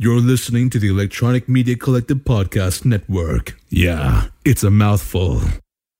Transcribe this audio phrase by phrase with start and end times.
[0.00, 3.58] You're listening to the Electronic Media Collective Podcast Network.
[3.68, 5.40] Yeah, it's a mouthful.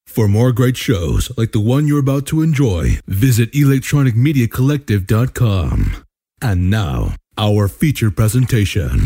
[0.07, 6.05] For more great shows like the one you're about to enjoy, visit electronicmediacollective.com.
[6.41, 9.01] And now, our feature presentation.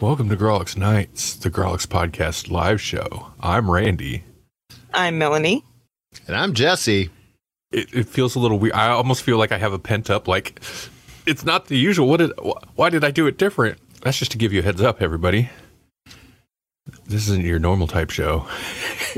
[0.00, 3.32] Welcome to Grawlix Nights, the Grawlix Podcast live show.
[3.40, 4.24] I'm Randy.
[4.98, 5.62] I'm Melanie.
[6.26, 7.08] And I'm Jesse.
[7.70, 8.74] It, it feels a little weird.
[8.74, 10.60] I almost feel like I have a pent up, like,
[11.24, 12.08] it's not the usual.
[12.08, 13.78] What did, wh- why did I do it different?
[14.00, 15.50] That's just to give you a heads up, everybody.
[17.06, 18.48] This isn't your normal type show.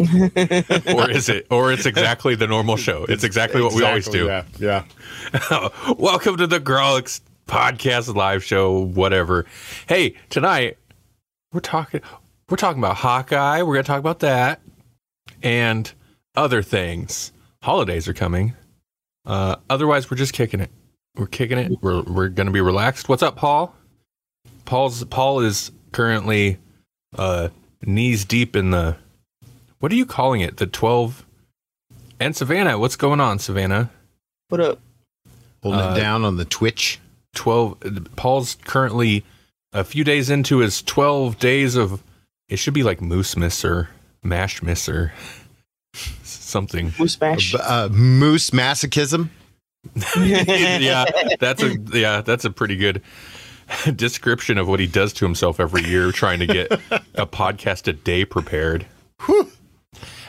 [0.94, 1.46] or is it?
[1.50, 3.06] Or it's exactly the normal show.
[3.08, 4.26] It's exactly what we always do.
[4.26, 4.44] Yeah.
[4.58, 5.68] yeah.
[5.98, 9.46] Welcome to the Grawlix Podcast live show, whatever.
[9.88, 10.76] Hey, tonight
[11.54, 12.02] we're talking
[12.50, 13.62] we're talking about Hawkeye.
[13.62, 14.60] We're gonna talk about that
[15.42, 15.90] and
[16.34, 17.32] other things.
[17.62, 18.54] Holidays are coming.
[19.26, 20.70] Uh, otherwise, we're just kicking it.
[21.16, 21.72] We're kicking it.
[21.82, 23.08] We're we're gonna be relaxed.
[23.08, 23.74] What's up, Paul?
[24.64, 26.58] Paul's Paul is currently
[27.16, 27.48] uh,
[27.84, 28.96] knees deep in the
[29.80, 30.56] what are you calling it?
[30.58, 31.26] The twelve
[32.18, 32.78] and Savannah.
[32.78, 33.90] What's going on, Savannah?
[34.48, 34.80] What up?
[35.62, 36.98] Holding Uh, it down on the Twitch.
[37.36, 39.24] 12 paul's currently
[39.72, 42.02] a few days into his 12 days of
[42.48, 43.88] it should be like moose miss or
[44.22, 45.12] mash miss or
[46.22, 47.54] something Moose Bash.
[47.54, 49.28] Uh, moose masochism.
[50.20, 51.06] yeah
[51.38, 53.00] that's a yeah that's a pretty good
[53.96, 56.70] description of what he does to himself every year trying to get
[57.14, 58.84] a podcast a day prepared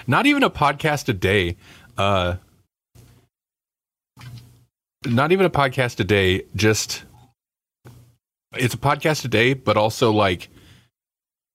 [0.08, 1.58] not even a podcast a day
[1.98, 2.36] uh
[5.06, 7.04] not even a podcast a day just
[8.54, 10.48] it's a podcast a day but also like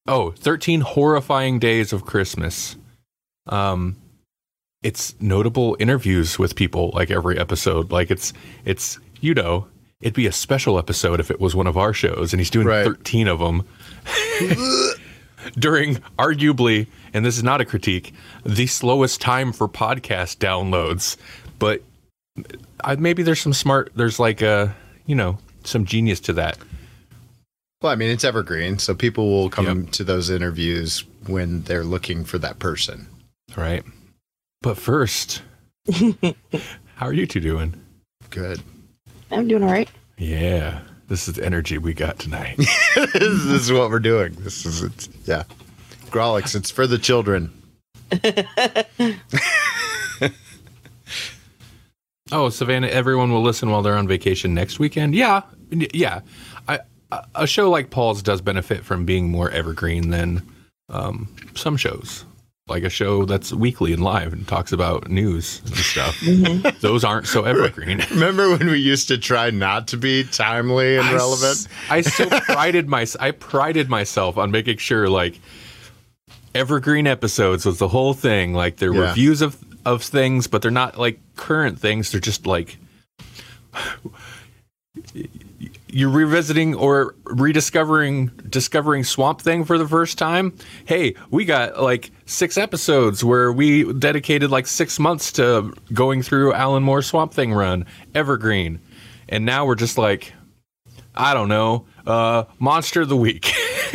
[0.08, 2.76] oh 13 horrifying days of christmas.
[3.46, 3.96] Um
[4.82, 7.90] it's notable interviews with people like every episode.
[7.90, 8.32] Like it's
[8.64, 9.66] it's you know
[10.00, 12.66] it'd be a special episode if it was one of our shows and he's doing
[12.66, 12.84] Right.
[12.84, 13.64] 13 of them
[15.58, 18.12] during arguably and this is not a critique
[18.44, 21.16] the slowest time for podcast downloads.
[21.58, 21.82] But
[22.84, 24.74] I, maybe there's some smart there's like a
[25.06, 26.58] you know some genius to that
[27.86, 29.92] Well, I mean, it's evergreen, so people will come Yep.
[29.92, 33.06] to those interviews when they're looking for that person.
[33.56, 33.84] right
[34.60, 35.40] but first
[36.96, 37.80] how are you two doing
[38.30, 38.60] Good.
[39.30, 39.88] I'm doing all right.
[40.18, 42.56] yeah this is the energy we got tonight
[42.96, 44.32] this is what we're doing.
[44.40, 45.08] This is it.
[45.24, 45.44] Yeah.
[46.10, 47.52] Grawlix, it's for the children.
[52.32, 55.14] Oh, Savannah, everyone will listen while they're on vacation next weekend.
[55.14, 56.22] Yeah, yeah.
[57.34, 60.42] A show like Paul's does benefit from being more evergreen than
[60.88, 62.24] um, some shows.
[62.68, 66.20] Like a show that's weekly and live and talks about news and stuff.
[66.80, 68.02] Those aren't so evergreen.
[68.10, 71.52] Remember when we used to try not to be timely and I relevant?
[71.52, 75.38] s- I still prided my I prided myself on making sure like
[76.56, 78.52] evergreen episodes was the whole thing.
[78.52, 79.10] Like they're Yeah.
[79.10, 82.10] reviews of of things, but they're not like current things.
[82.10, 82.78] They're just like
[85.96, 90.52] you're revisiting or rediscovering discovering Swamp Thing for the first time.
[90.84, 96.52] Hey, we got like six episodes where we dedicated like six months to going through
[96.52, 98.78] Alan Moore's Swamp Thing run, Evergreen,
[99.30, 100.34] and now we're just like,
[101.14, 103.46] I don't know, uh, Monster of the Week.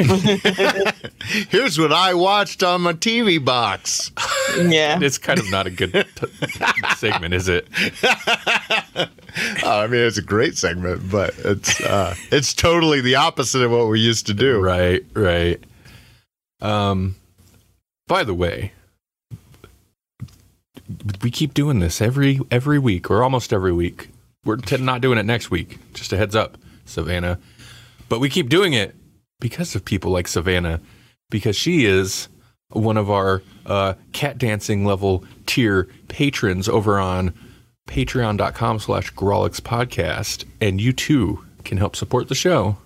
[1.50, 4.12] Here's what I watched on my TV box.
[4.58, 5.00] Yeah.
[5.02, 6.28] it's kind of not a good t-
[6.98, 7.68] segment, is it?
[9.64, 13.72] Oh, I mean, it's a great segment, but it's uh, it's totally the opposite of
[13.72, 14.60] what we used to do.
[14.60, 15.64] Right, right.
[16.60, 17.16] Um,
[18.08, 18.74] by the way,
[21.22, 24.10] we keep doing this every every week or almost every week.
[24.44, 25.78] We're t- not doing it next week.
[25.94, 27.40] Just a heads up, Savannah.
[28.10, 28.96] But we keep doing it
[29.40, 30.82] because of people like Savannah,
[31.30, 32.28] because she is
[32.72, 37.34] one of our uh, cat dancing level tier patrons over on
[37.88, 40.46] patreon.com slash Grawlix podcast.
[40.59, 42.78] And you too can help support the show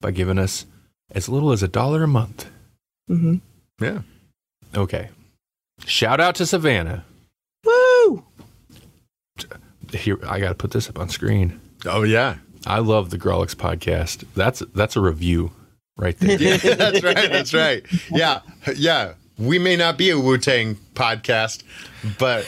[0.00, 0.66] by giving us
[1.10, 2.48] as little as a dollar a month.
[3.08, 3.36] hmm
[3.80, 4.00] Yeah.
[4.74, 5.08] Okay.
[5.86, 7.04] Shout out to Savannah.
[7.64, 8.24] Woo!
[9.92, 11.60] Here, I got to put this up on screen.
[11.86, 12.36] Oh yeah.
[12.66, 14.24] I love the Grawlix podcast.
[14.34, 15.52] That's that's a review
[15.98, 16.38] right there.
[16.40, 17.30] Yeah, that's right.
[17.30, 17.84] That's right.
[18.10, 18.40] Yeah,
[18.74, 19.14] yeah.
[19.36, 21.62] we may not be a Wu Tang podcast,
[22.18, 22.46] but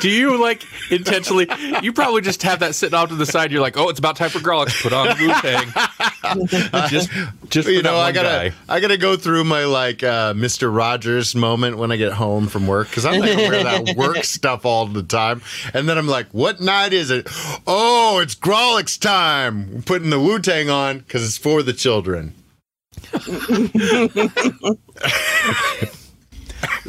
[0.00, 1.48] Do you like intentionally?
[1.82, 3.50] You probably just have that sitting off to the side.
[3.52, 4.82] You're like, oh, it's about time for Grawlix.
[4.82, 6.88] Put on Wu Tang.
[6.88, 7.10] just,
[7.48, 8.52] just you know, I gotta, guy.
[8.68, 12.66] I gotta go through my like uh, Mister Rogers moment when I get home from
[12.66, 15.42] work because I'm like wear that work stuff all the time,
[15.74, 17.26] and then I'm like, what night is it?
[17.66, 19.74] Oh, it's Grawlix time.
[19.74, 22.34] We're putting the Wu Tang on because it's for the children.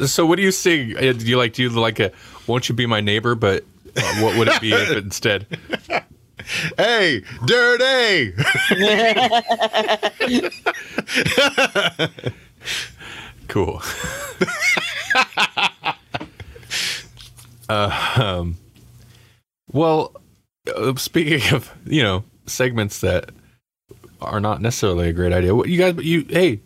[0.06, 0.96] So, what do you sing?
[0.96, 1.54] Uh, Do you like?
[1.54, 2.12] Do you like a?
[2.46, 3.34] Won't you be my neighbor?
[3.34, 3.64] But
[3.96, 5.46] uh, what would it be if instead?
[6.76, 8.32] Hey, dirty.
[13.48, 13.82] Cool.
[17.68, 18.56] uh, um,
[19.70, 20.14] well,
[20.74, 23.30] uh, speaking of you know segments that
[24.24, 26.04] are not necessarily a great idea, what you guys?
[26.04, 26.60] You hey,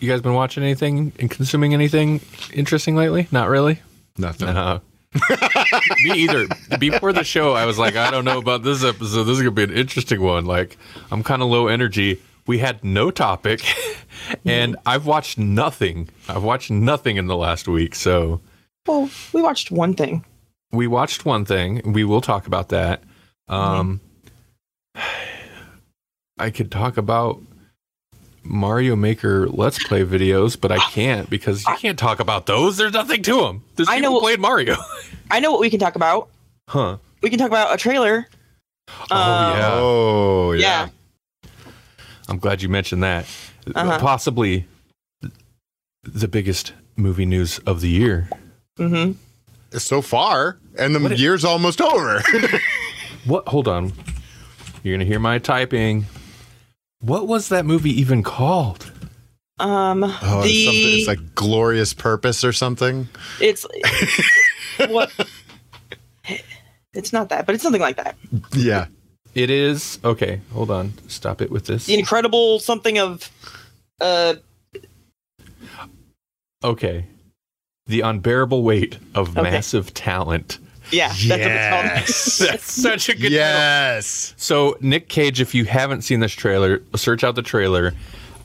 [0.00, 2.20] you guys been watching anything and consuming anything
[2.52, 3.28] interesting lately?
[3.30, 3.80] Not really.
[4.16, 4.48] Nothing.
[4.48, 4.80] Uh,
[6.04, 6.46] me either.
[6.78, 9.24] Before the show, I was like, I don't know about this episode.
[9.24, 10.46] This is gonna be an interesting one.
[10.46, 10.76] Like,
[11.10, 12.20] I'm kind of low energy.
[12.46, 13.62] We had no topic,
[14.46, 16.08] and I've watched nothing.
[16.28, 17.94] I've watched nothing in the last week.
[17.94, 18.40] So
[18.86, 20.24] Well, we watched one thing.
[20.72, 21.92] we watched one thing.
[21.92, 23.02] We will talk about that.
[23.48, 24.00] Um,
[26.40, 27.40] I could talk about
[28.42, 32.76] Mario Maker Let's Play videos, but I can't because you can't talk about those.
[32.76, 33.64] There's nothing to them.
[33.76, 34.76] There's I people know- played Mario.
[35.30, 36.28] I know what we can talk about.
[36.68, 36.96] huh?
[37.22, 38.26] We can talk about a trailer.
[39.10, 39.70] Oh Um, yeah.
[39.72, 40.88] Oh yeah.
[41.44, 41.50] Yeah.
[42.28, 43.26] I'm glad you mentioned that.
[43.74, 43.98] Uh-huh.
[43.98, 44.66] Possibly
[46.02, 48.28] the biggest movie news of the year.
[48.78, 49.12] Mm-hmm.
[49.78, 52.22] So far, and the What it- year's almost over.
[53.26, 53.46] What?
[53.48, 53.92] Hold on.
[54.82, 56.06] You're gonna hear my typing.
[57.00, 58.90] What was that movie even called?
[59.58, 63.08] Um, Oh, it's, it's like glorious purpose or something.
[63.40, 63.66] it's
[64.88, 65.10] what?
[66.94, 68.16] It's not that, but it's something like that.
[68.54, 68.86] Yeah.
[69.34, 70.40] It is okay.
[70.52, 70.92] Hold on.
[71.08, 71.86] Stop it with this.
[71.86, 73.30] The incredible something of,
[74.00, 74.34] uh,
[76.64, 77.06] Okay.
[77.86, 79.42] The unbearable weight of Okay.
[79.50, 80.58] massive talent.
[80.90, 81.84] Yeah, that's what it's called.
[81.84, 82.38] Yes.
[82.50, 83.32] That's such a good title.
[83.32, 84.34] yes.
[84.36, 87.94] So Nick Cage, if you haven't seen this trailer, search out the trailer.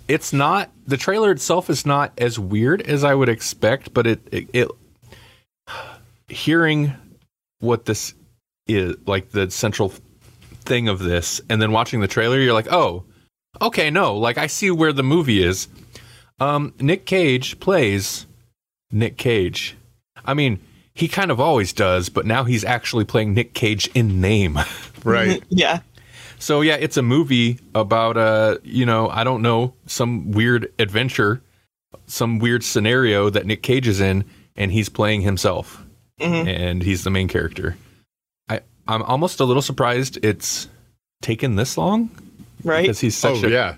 [0.08, 4.28] It's not the trailer itself is not as weird as I would expect, but it
[4.32, 4.68] it, it
[6.28, 6.94] hearing
[7.60, 8.14] what this
[8.68, 9.94] is like the central
[10.66, 13.04] thing of this, and then watching the trailer, you're like, oh,
[13.62, 15.68] okay, no, like I see where the movie is.
[16.40, 18.26] Um, Nick Cage plays
[18.92, 19.78] Nick Cage.
[20.26, 20.60] I mean,
[20.96, 24.58] he kind of always does, but now he's actually playing Nick Cage in name.
[25.04, 25.44] Right.
[25.50, 25.82] Yeah,
[26.40, 31.44] So yeah, it's a movie about uh, you know, I don't know, some weird adventure,
[32.08, 34.26] some weird scenario that Nick Cage is in,
[34.56, 35.84] and he's playing himself,
[36.20, 36.48] Mhm.
[36.48, 37.78] and he's the main character.
[38.50, 40.70] I I'm almost a little surprised it's
[41.22, 42.10] taken this long
[42.64, 42.82] right.
[42.82, 43.76] because he's such oh a yeah.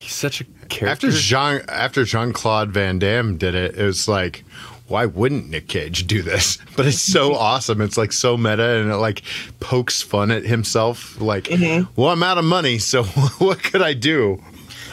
[0.00, 1.06] he's such a character.
[1.06, 4.44] After Jean after Jean Claude Van Damme did it, it was like,
[4.90, 6.58] why wouldn't Nick Cage do this?
[6.76, 7.80] But it's so awesome.
[7.80, 9.22] It's like so meta and it like
[9.60, 11.20] pokes fun at himself.
[11.20, 11.48] Like,
[11.96, 13.04] well, I'm out of money, so
[13.38, 14.42] what could I do?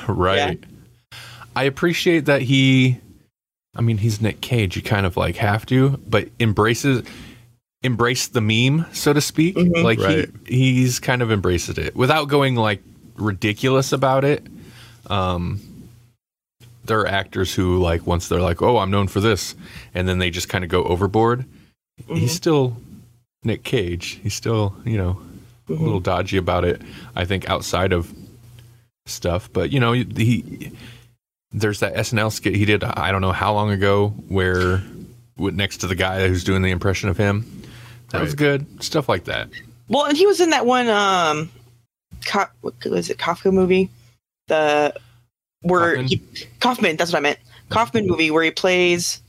[0.08, 0.62] right.
[1.56, 3.00] I appreciate that he.
[3.76, 4.76] I mean, he's Nick Cage.
[4.76, 7.04] You kind of like have to, but embraces
[7.84, 9.56] embrace the meme, so to speak.
[9.56, 10.30] Like Right.
[10.46, 12.82] he he's kind of embraced it without going like
[13.16, 14.46] ridiculous about it.
[15.10, 15.62] Um,
[16.88, 19.56] there are actors who like once they're like, "Oh, I'm known for this,"
[19.94, 21.46] and then they just kind of go overboard.
[22.08, 22.78] He's still
[23.44, 24.20] Nick Cage.
[24.24, 25.22] He's still you know
[25.70, 26.82] a little dodgy about it.
[27.16, 28.12] I think outside of
[29.06, 30.72] stuff, but you know he
[31.52, 34.84] there's that SNL skit he did I don't know how long ago where
[35.38, 37.64] with next to the guy who's doing the impression of him.
[38.10, 38.84] That was good.
[38.84, 39.50] Stuff like that.
[39.90, 40.88] Well, and he was in that one.
[40.90, 41.52] Um,
[42.26, 43.18] Ka- what was it?
[43.18, 43.90] Kafka movie.
[44.48, 44.94] The
[45.68, 46.08] where Kaufman?
[46.08, 46.22] he
[46.60, 46.98] Kaufman.
[46.98, 47.40] That's what I meant.
[47.70, 49.22] Kaufman movie where he plays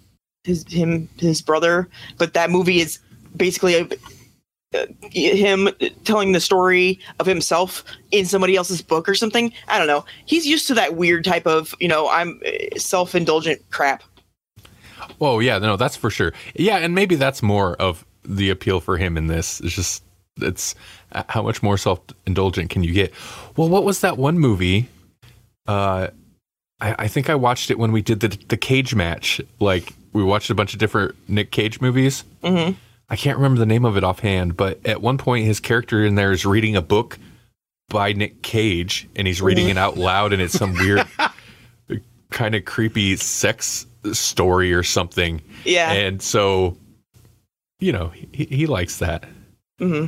[0.45, 2.99] his him his brother, but that movie is
[3.37, 3.89] basically a,
[4.75, 5.69] uh, him
[6.05, 9.53] telling the story of himself in somebody else's book or something.
[9.69, 10.05] I don't know.
[10.27, 12.41] He's used to that weird type of you know I'm
[12.77, 14.03] self indulgent crap.
[15.21, 16.33] Oh yeah, no, that's for sure.
[16.55, 19.61] Yeah, and maybe that's more of the appeal for him in this.
[19.61, 20.05] It's just
[20.41, 20.75] it's
[21.13, 23.13] uh, how much more self indulgent can you get?
[23.57, 24.89] Well, what was that one movie?
[25.67, 26.09] Uh,
[26.81, 29.41] I, I think I watched it when we did the the Cage match.
[29.61, 32.25] Like we watched a bunch of different Nick Cage movies.
[32.43, 32.77] Mhm.
[33.11, 36.15] I can't remember the name of it offhand, but at one point his character in
[36.15, 37.19] there is reading a book
[37.89, 41.07] by Nick Cage, and he's reading it out loud, and it's some weird
[42.31, 45.41] kind of creepy sex story or something.
[45.65, 45.91] Yeah.
[45.91, 46.77] And so,
[47.81, 49.25] you know, he, he likes that.
[49.79, 50.07] hmm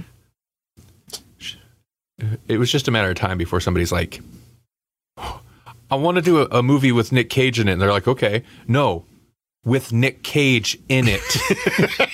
[2.48, 4.20] It was just a matter of time before somebody's like,
[5.90, 7.72] I want to do a, a movie with Nick Cage in it.
[7.72, 9.04] And they're like, okay, no,
[9.64, 11.20] with Nick Cage in it.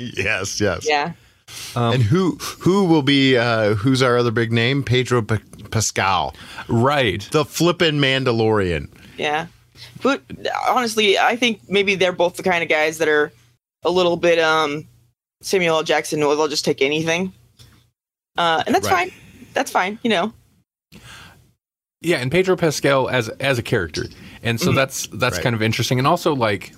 [0.16, 0.86] yes, yes.
[0.88, 1.12] Yeah.
[1.74, 4.84] Um, and who who will be uh who's our other big name?
[4.84, 5.38] Pedro Pa-
[5.70, 6.34] Pascal,
[6.68, 7.26] right.
[7.32, 8.88] the flippin' Mandalorian.
[9.18, 9.46] Yeah.
[10.02, 10.22] But
[10.68, 13.32] honestly, I think maybe they're both the kind of guys that are
[13.82, 14.86] a little bit um
[15.42, 15.82] Samuel L.
[15.82, 17.32] Jackson will they'll just take anything.
[18.38, 19.10] Uh and that's Right.
[19.10, 19.20] fine.
[19.52, 20.32] That's fine, you know.
[22.02, 24.06] Yeah, and Pedro Pascal as as a character,
[24.42, 24.74] and so Mhm.
[24.74, 25.42] that's that's Right.
[25.42, 25.98] kind of interesting.
[25.98, 26.72] And also, like,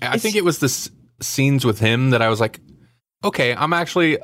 [0.00, 2.60] I It's- think it was the s- scenes with him that I was like,
[3.24, 4.18] okay, I'm actually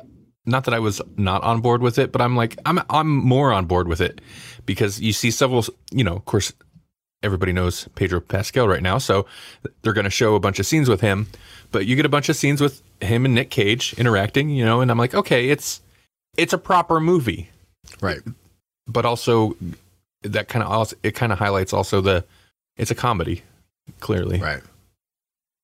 [0.45, 3.51] not that I was not on board with it, but I'm like, I'm I'm more
[3.51, 4.21] on board with it
[4.65, 6.53] because you see several, you know, of course,
[7.21, 9.25] everybody knows Pedro Pascal right now, so
[9.81, 11.27] they're going to show a bunch of scenes with him,
[11.71, 14.79] but you get a bunch of scenes with him and Nick Cage interacting, you know,
[14.79, 15.81] and I'm like, okay, it's
[16.37, 17.49] it's a proper movie
[18.01, 18.21] Right.
[18.87, 19.57] but also
[20.33, 22.23] that kind of also it kind of highlights also the
[22.77, 23.43] it's a comedy
[23.99, 24.61] clearly Right.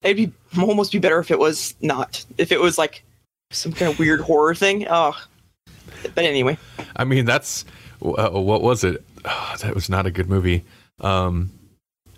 [0.01, 2.25] It'd be almost be better if it was not.
[2.37, 3.03] If it was like
[3.51, 4.85] some kind of weird horror thing.
[4.89, 5.13] Oh.
[6.15, 6.57] But anyway.
[6.95, 7.63] i mean that's
[8.01, 10.65] uh, what was it oh, that was not a good movie
[10.99, 11.51] um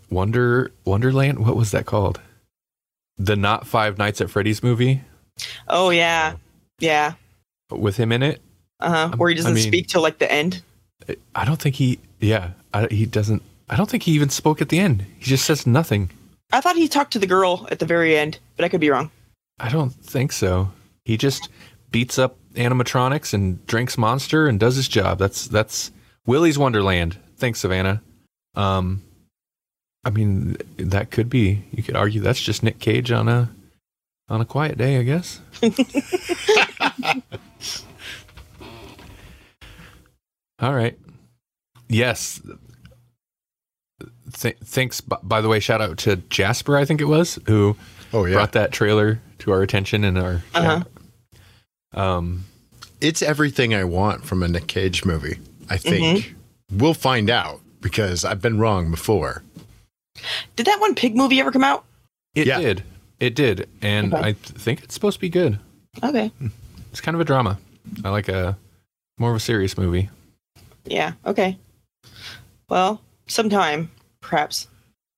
[0.10, 2.20] wonder wonderland what was that called
[3.18, 5.02] the not five nights at freddy's movie
[5.68, 6.36] Oh yeah.
[6.80, 7.14] Yeah.
[7.72, 8.42] with him in it
[8.80, 9.12] Uh-huh.
[9.18, 10.62] Where he doesn't mean- speak till like the end.
[11.36, 14.70] i don't think he yeah I, he doesn't i don't think he even spoke at
[14.70, 15.06] the end.
[15.20, 16.10] He just says nothing.
[16.52, 18.90] I thought he talked to the girl at the very end, but I could be
[18.90, 19.12] wrong.
[19.60, 20.72] i don't think so.
[21.04, 21.50] He just
[21.92, 25.18] beats up animatronics and drinks monster and does his job.
[25.20, 25.92] That's that's
[26.26, 27.18] willy's wonderland.
[27.38, 28.02] Thanks savannah.
[28.56, 29.04] Um
[30.04, 33.50] i mean that could be you could argue that's just nick cage on a
[34.30, 35.42] on a quiet day i guess.
[40.60, 40.98] All right
[41.96, 42.42] yes
[44.34, 47.76] Th- thanks b- by the way shout out to jasper i think it was who
[48.14, 48.36] Oh yeah.
[48.36, 50.84] brought that trailer to our attention and our Uh-huh.
[52.00, 52.46] um
[53.02, 55.38] it's everything I want from a Nick Cage movie.
[55.70, 56.34] I think
[56.72, 59.44] we'll find out because I've been wrong before.
[60.56, 61.84] Did that one pig movie ever come out?
[62.36, 62.60] it Yeah.
[62.60, 62.84] did
[63.20, 64.22] it did and Okay.
[64.28, 65.60] i th- think it's supposed to be good
[66.04, 66.32] Okay.
[66.92, 67.58] it's kind of a drama
[68.04, 68.58] i like a
[69.18, 70.10] more of a serious movie
[70.86, 71.14] Yeah.
[71.26, 71.58] Okay.
[72.70, 74.68] Well, sometime, perhaps.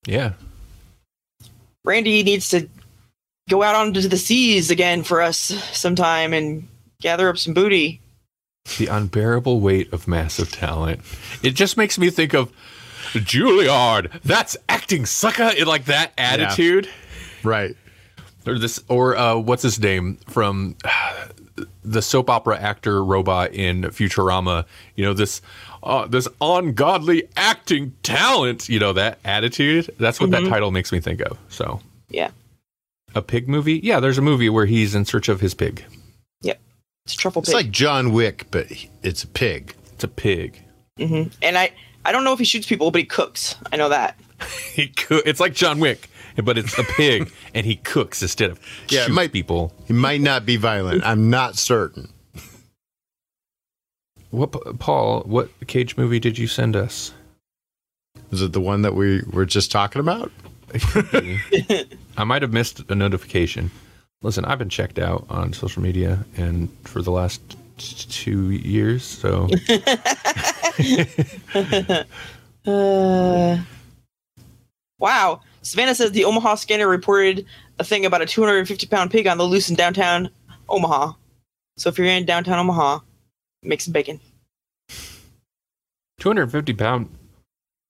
[0.06, 0.34] yeah
[1.86, 2.68] Randy needs to
[3.50, 5.38] go out onto the seas again for us
[5.78, 6.68] sometime and
[7.02, 8.02] gather up some booty.
[8.78, 11.00] the unbearable weight of massive talent
[11.42, 12.52] it just makes me think of
[13.14, 16.90] juilliard that's acting sucker in like that attitude
[17.44, 17.78] Right.
[18.46, 20.76] or this or uh what's his name from
[21.84, 24.66] the soap opera actor robot in futurama
[24.96, 25.42] you know this
[25.88, 31.00] uh, this ungodly acting talent you know that attitude that's what that title makes me
[31.00, 31.80] think of so
[32.10, 32.32] Yeah.
[33.16, 35.84] a pig movie yeah there's a movie where he's in search of his pig
[36.42, 36.60] Yep.
[37.06, 37.56] It's truffle It's pig.
[37.56, 38.68] like John Wick, but
[39.02, 39.74] it's a pig.
[39.94, 40.62] it's a pig
[40.98, 41.72] hmm And I,
[42.06, 43.56] I don't know if he shoots people, but he cooks.
[43.72, 44.20] I know that.
[44.74, 46.10] he coo- it's like john wick
[46.44, 49.94] but it's a pig and he cooks instead of Yeah, it shoot might- people He
[49.94, 51.04] might not be violent.
[51.06, 52.10] I'm not certain.
[54.32, 57.14] What paul what cage movie did you send us
[58.32, 60.32] Is it the one that we were just talking about?
[60.74, 61.40] It could be.
[62.18, 63.72] I might have missed a notification.
[64.22, 67.40] Listen, I've been checked out on social media and for the last
[67.78, 69.48] t- two years, so
[72.68, 73.58] Uh,
[75.00, 75.40] wow.
[75.62, 77.46] Savannah says the Omaha scanner reported
[77.80, 80.30] a thing about a 250 pound pig on the loose in downtown
[80.68, 81.14] Omaha.
[81.78, 83.00] So if you're in downtown Omaha,
[83.64, 84.20] make some bacon.
[86.20, 87.10] 250 pound.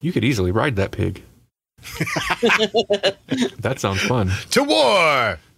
[0.01, 1.23] You could easily ride that pig.
[3.59, 4.31] that sounds fun.
[4.51, 5.39] To war!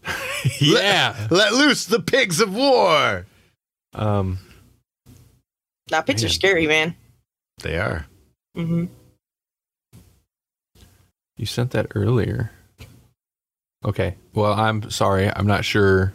[0.62, 1.28] Yeah.
[1.30, 3.26] Let loose the pigs of war!
[3.94, 4.40] Um.
[5.92, 6.96] Now, pigs are scary, man.
[7.62, 8.06] They are.
[8.56, 8.86] Mm-hmm.
[11.38, 12.52] You sent that earlier.
[13.84, 14.16] Okay.
[14.34, 15.30] Well, I'm sorry.
[15.36, 16.14] I'm not sure.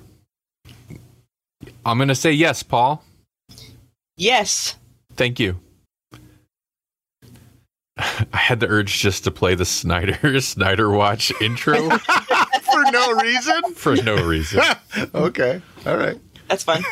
[1.85, 3.05] I'm gonna say yes, Paul.
[4.17, 4.77] Yes.
[5.15, 5.59] Thank you.
[7.99, 13.75] I had the urge just to play the Snyder Snyder Watch intro For no reason?
[13.75, 14.61] for no reason.
[15.15, 15.63] okay.
[15.87, 16.19] All right.
[16.49, 16.83] That's fine.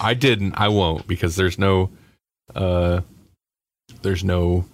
[0.00, 0.54] I didn't.
[0.58, 1.90] I won't because there's no
[2.54, 3.00] uh
[4.02, 4.64] there's no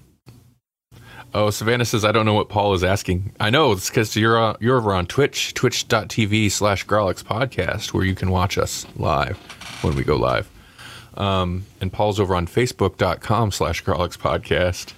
[1.33, 3.33] Oh, Savannah says I don't know what Paul is asking.
[3.39, 8.05] I know it's because you're uh, you're over on Twitch, twitch.tv slash Grawlix podcast, where
[8.05, 9.39] you can watch us live
[9.83, 10.49] when we go live.
[11.15, 14.93] Um, and Paul's over on facebook.com slash Grawlix podcast.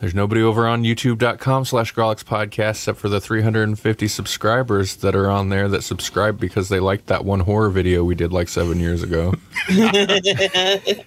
[0.00, 5.28] There's nobody over on youtube.com slash Grawlix podcast except for the 350 subscribers that are
[5.28, 8.80] on there that subscribe because they liked that one horror video we did like seven
[8.80, 9.34] years ago.
[9.68, 11.04] And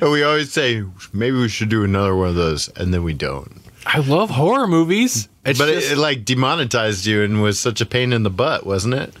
[0.00, 3.60] we always say maybe we should do another one of those, and then we don't.
[3.84, 5.28] I love horror movies.
[5.44, 8.30] It's but just- it, it like demonetized you and was such a pain in the
[8.30, 9.12] butt, wasn't it?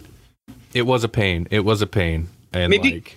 [0.72, 1.48] it was a pain.
[1.50, 2.28] It was a pain.
[2.52, 3.16] And Maybe- like,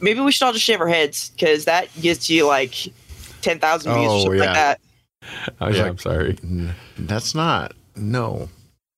[0.00, 2.74] Maybe we should all just shave our heads because that gets you like
[3.40, 4.46] ten thousand views Oh, or something yeah.
[4.46, 4.80] like that.
[5.60, 6.38] oh, yeah, like- I'm sorry.
[6.98, 7.74] That's not.
[7.94, 8.48] No,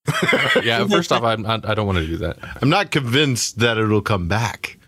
[0.62, 2.38] Yeah, first off, I'm, I, I don't want to do that.
[2.62, 4.78] I'm not convinced that it'll come back.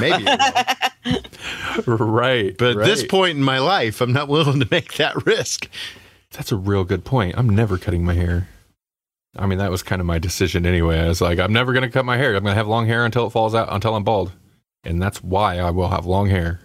[0.00, 1.96] Maybe, it will.
[1.98, 2.56] Right.
[2.56, 5.68] but at this point in my life, I'm not willing to make that risk.
[6.32, 7.34] That's a real good point.
[7.36, 8.48] I'm never cutting my hair.
[9.36, 11.00] I mean, that was kind of my decision anyway.
[11.00, 12.34] I was like, I'm never going to cut my hair.
[12.34, 14.32] I'm going to have long hair until it falls out, until I'm bald.
[14.84, 16.60] And that's why I will have long hair.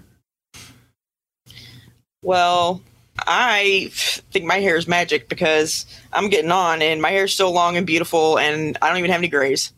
[2.21, 2.81] Well,
[3.25, 7.77] I think my hair is magic because I'm getting on and my hair's so long
[7.77, 9.73] and beautiful and I don't even have any grays.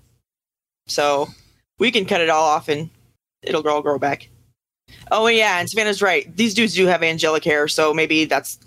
[0.87, 1.29] So
[1.79, 2.89] we can cut it all off and
[3.41, 4.27] it'll all grow back.
[5.11, 6.35] Oh yeah, and Savannah's right.
[6.35, 8.59] These dudes do have angelic hair, so maybe that's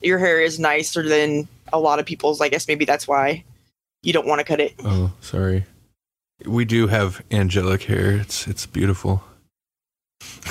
[0.00, 2.40] your hair is nicer than a lot of people's.
[2.40, 3.44] I guess maybe that's why
[4.06, 4.74] you don't want to cut it.
[4.84, 5.64] Oh, sorry.
[6.44, 8.12] We do have angelic hair.
[8.12, 9.24] It's it's beautiful.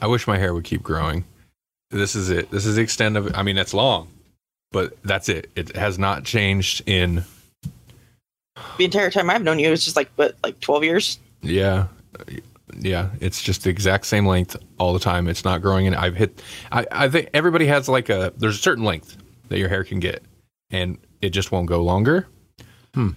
[0.00, 1.24] I wish my hair would keep growing.
[1.90, 2.50] This is it.
[2.50, 3.38] This is the extent of it.
[3.38, 4.08] I mean, it's long,
[4.72, 5.48] but that's it.
[5.54, 7.24] It has not changed in
[8.78, 11.20] the entire time I've known you, it's just like what, like twelve years.
[11.40, 11.86] Yeah.
[12.80, 15.28] Yeah, it's just the exact same length all the time.
[15.28, 18.62] It's not growing and I've hit I, I think everybody has like a there's a
[18.62, 19.16] certain length
[19.48, 20.22] that your hair can get
[20.70, 22.26] and it just won't go longer.
[22.94, 23.10] Hmm.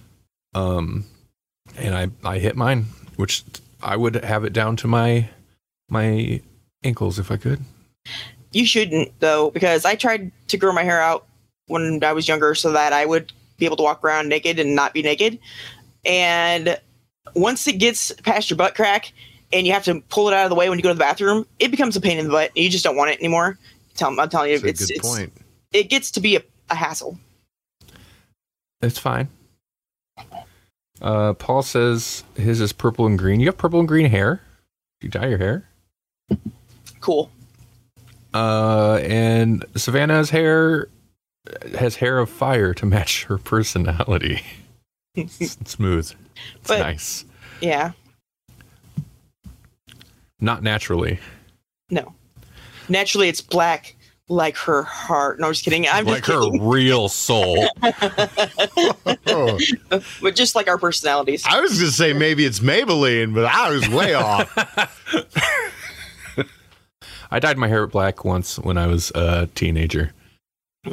[0.54, 1.04] Um
[1.76, 3.44] and I I hit mine, which
[3.82, 5.28] I would have it down to my
[5.88, 6.40] my
[6.84, 7.60] ankles if I could.
[8.52, 11.26] You shouldn't though, because I tried to grow my hair out
[11.68, 14.74] when I was younger so that I would be able to walk around naked and
[14.74, 15.38] not be naked.
[16.04, 16.78] And
[17.34, 19.12] once it gets past your butt crack
[19.52, 20.98] and you have to pull it out of the way when you go to the
[20.98, 22.56] bathroom, it becomes a pain in the butt.
[22.56, 23.58] You just don't want it anymore.
[23.94, 25.32] Tell, I'm telling you, That's a it's, good it's point.
[25.72, 27.18] it gets to be a, a hassle.
[28.82, 29.28] It's fine.
[31.00, 33.40] Uh Paul says his is purple and green.
[33.40, 34.40] You have purple and green hair?
[35.00, 35.68] You dye your hair?
[37.00, 37.30] Cool.
[38.32, 40.88] Uh, and Savannah's hair
[41.76, 44.42] has hair of fire to match her personality.
[45.14, 46.10] It's smooth.
[46.56, 47.24] It's But- nice.
[47.60, 47.92] Yeah.
[50.40, 51.18] Not naturally.
[51.90, 52.14] No.
[52.88, 53.96] Naturally, it's black
[54.28, 55.40] like her heart.
[55.40, 55.86] No, just kidding.
[55.88, 56.66] I'm like just her kidding.
[56.68, 57.66] real soul.
[60.20, 61.44] But just like our personalities.
[61.48, 64.48] I was gonna say maybe it's Maybelline, but I was way off.
[67.30, 70.12] I dyed my hair black once when I was a teenager.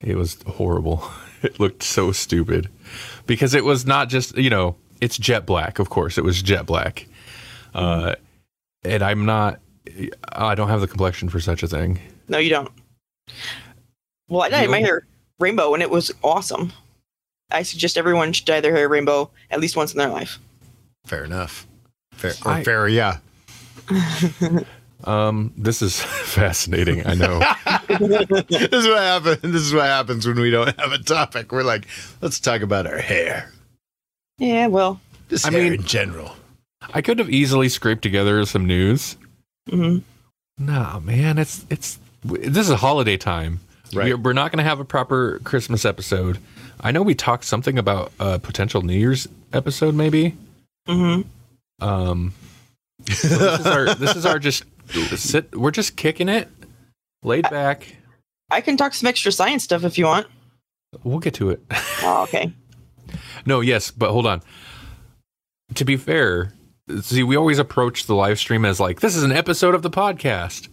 [0.00, 1.02] It was horrible.
[1.42, 2.68] It looked so stupid
[3.26, 6.18] because it was not just, you know, it's jet black, of course.
[6.18, 7.06] It was jet black.
[7.74, 8.16] Uh,
[8.84, 9.60] and I'm not,
[10.32, 12.00] I don't have the complexion for such a thing.
[12.28, 12.70] No, you don't.
[14.28, 15.06] Well, I dyed You- my hair
[15.38, 16.72] rainbow and it was awesome.
[17.50, 20.38] I suggest everyone should dye their hair rainbow at least once in their life.
[21.06, 21.66] Fair enough.
[22.12, 23.18] Fair or I- fair, yeah.
[25.04, 27.06] Um, this is fascinating.
[27.06, 27.38] I know.
[27.88, 29.40] this is what happens.
[29.42, 31.52] This is what happens when we don't have a topic.
[31.52, 31.86] We're like,
[32.20, 33.52] let's talk about our hair.
[34.38, 36.34] Yeah, well, Just I hair mean- in general.
[36.92, 39.16] I could have easily scraped together some news.
[39.70, 40.02] mhm.
[40.58, 43.60] No, man, it's it's this is holiday time.
[43.92, 44.10] Right.
[44.14, 46.38] We're, we're not going to have a proper Christmas episode.
[46.80, 50.36] I know we talked something about a potential New Year's episode, maybe.
[50.88, 51.24] Mhm.
[51.80, 52.34] Um,
[53.06, 54.64] so this is our this is our just
[55.16, 55.54] sit.
[55.56, 56.48] We're just kicking it,
[57.22, 57.96] laid back.
[58.50, 60.26] I can talk some extra science stuff if you want.
[61.04, 61.60] We'll get to it.
[62.02, 62.52] Oh, okay.
[63.46, 64.42] No, yes, but hold on.
[65.76, 66.52] To be fair,
[67.00, 69.88] see, we always approach the live stream as like this is an episode of the
[69.90, 70.68] podcast.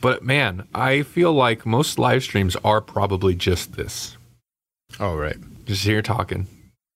[0.00, 4.16] But man, I feel like most live streams are probably just this.
[5.00, 5.36] Oh, right.
[5.64, 6.46] Just here talking.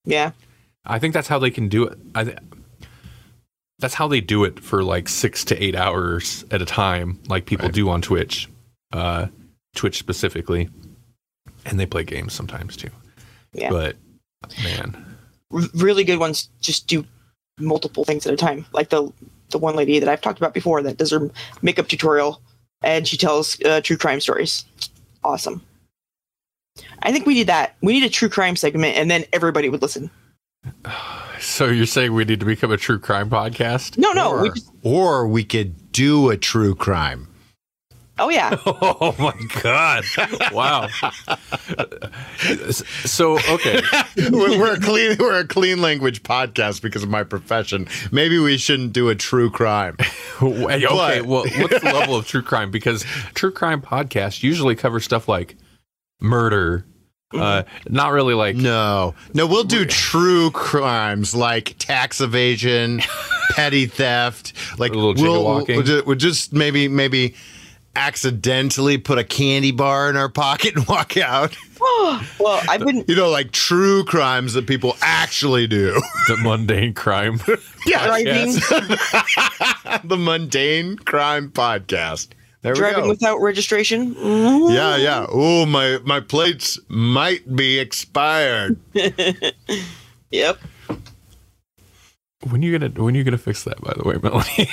[0.05, 0.33] Yeah.
[0.85, 1.99] I think that's how they can do it.
[2.15, 2.39] I th-
[3.79, 7.47] that's how they do it for like six to eight hours at a time, like
[7.47, 7.75] people Right.
[7.75, 8.49] do on Twitch,
[8.93, 9.27] uh,
[9.75, 10.69] Twitch specifically,
[11.67, 12.91] and they play games sometimes too.
[13.53, 13.71] Yeah.
[13.71, 13.97] But
[14.63, 15.17] man,
[15.53, 17.05] R- really good ones just do
[17.59, 18.65] multiple things at a time.
[18.73, 19.13] Like the
[19.51, 22.41] the one lady that I've talked about before that does her makeup tutorial
[22.83, 24.65] and she tells uh, true crime stories.
[25.25, 25.63] Awesome.
[27.03, 27.77] I think we need that.
[27.83, 30.11] We need a true crime segment, and then everybody would listen.
[31.41, 33.99] So you're saying we need to become a true crime podcast?
[33.99, 34.31] No, no.
[34.31, 37.27] or, We just, or we could do a true crime.
[38.23, 38.57] Oh yeah.
[38.67, 40.05] Oh my god!
[40.53, 40.89] Wow.
[43.05, 43.81] So okay,
[44.31, 47.87] we're, we're a clean we're a clean language podcast because of my profession.
[48.11, 49.97] Maybe we shouldn't do a true crime.
[50.43, 50.87] okay.
[50.89, 52.71] But- Well, what's the level of true crime?
[52.71, 53.05] Because
[53.35, 55.57] true crime podcasts usually cover stuff like
[56.21, 56.85] murder.
[57.35, 63.01] Uh, not really like No, no, we'll do true crimes like tax evasion,
[63.53, 65.87] petty theft, like A little we'll, jaywalking.
[65.87, 67.35] we'll, we'll just maybe maybe
[67.95, 71.57] accidentally put a candy bar in our pocket and walk out.
[71.81, 76.01] well, I've been You know, like true crimes that people actually do.
[76.29, 77.39] the mundane crime.
[77.87, 78.53] driving
[80.05, 82.29] the mundane crime podcast.
[82.63, 83.09] There driving we go.
[83.09, 84.15] without registration.
[84.15, 84.73] Mhm.
[84.73, 85.27] yeah, yeah.
[85.29, 88.79] Oh, my my plates might be expired.
[90.31, 90.59] Yep.
[92.51, 93.81] When you gonna when you gonna fix that?
[93.81, 94.69] By the way, Melanie.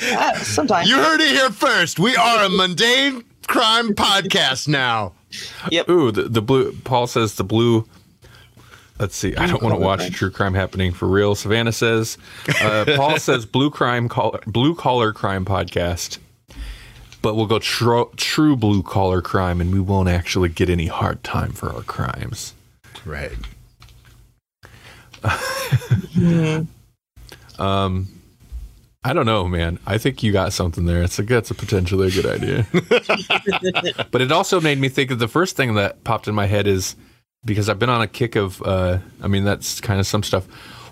[0.00, 0.88] Uh, sometimes.
[0.88, 1.98] You heard it here first.
[1.98, 5.12] We are a mundane crime podcast now.
[5.70, 5.88] Yep.
[5.88, 6.72] Ooh, the, the blue.
[6.84, 7.86] Paul says the blue.
[8.98, 9.36] Let's see.
[9.36, 11.34] I don't want to watch true crime happening for real.
[11.34, 12.18] Savannah says.
[12.60, 16.18] Uh, Paul says blue crime call, blue collar crime podcast.
[17.20, 21.22] But we'll go tro- true blue collar crime, and we won't actually get any hard
[21.24, 22.54] time for our crimes.
[23.04, 23.32] Right.
[29.04, 29.78] I don't know, man.
[29.86, 31.02] I think you got something there.
[31.02, 32.66] It's a that's a potentially a good idea.
[34.10, 36.66] but it also made me think of the first thing that popped in my head
[36.66, 36.96] is
[37.44, 40.46] because I've been on a kick of uh I mean that's kind of some stuff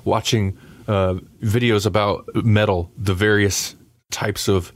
[0.05, 0.57] watching
[0.89, 3.75] uh videos about metal, the various
[4.11, 4.73] types of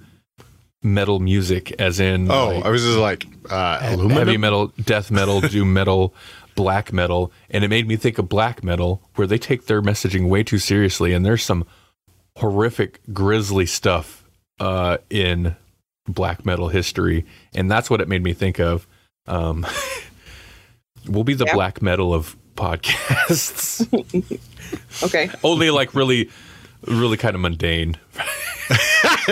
[0.83, 4.19] metal music as in Oh, like, I was just like uh, aluminum.
[4.19, 6.15] heavy metal, death metal, doom metal,
[6.61, 10.29] black metal, and it made me think of black metal, where they take their messaging
[10.29, 11.67] way too seriously, and there's some
[12.37, 14.25] horrific, grisly stuff
[14.59, 15.57] uh, in
[16.07, 18.87] black metal history, and that's what it made me think of.
[19.27, 19.67] Um,
[21.09, 21.55] we'll be the Yeah.
[21.55, 23.87] black metal of podcasts,
[25.03, 25.31] Okay.
[25.43, 26.29] only like really,
[26.87, 27.97] really kind of mundane.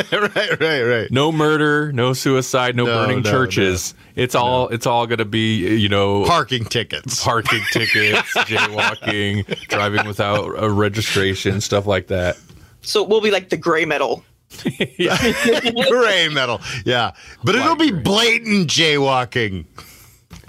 [0.12, 1.11] right, right, right.
[1.11, 3.94] No murder, no suicide, no, No, burning no, churches.
[4.16, 7.22] It's all it's all gonna be you know Parking tickets.
[7.24, 12.37] parking tickets, jaywalking, driving without a registration, stuff like that.
[12.82, 14.24] So we'll be like the gray metal.
[14.64, 16.61] Gray metal.
[16.87, 17.12] Yeah.
[17.44, 18.00] But it'll be gray.
[18.00, 19.66] blatant jaywalking.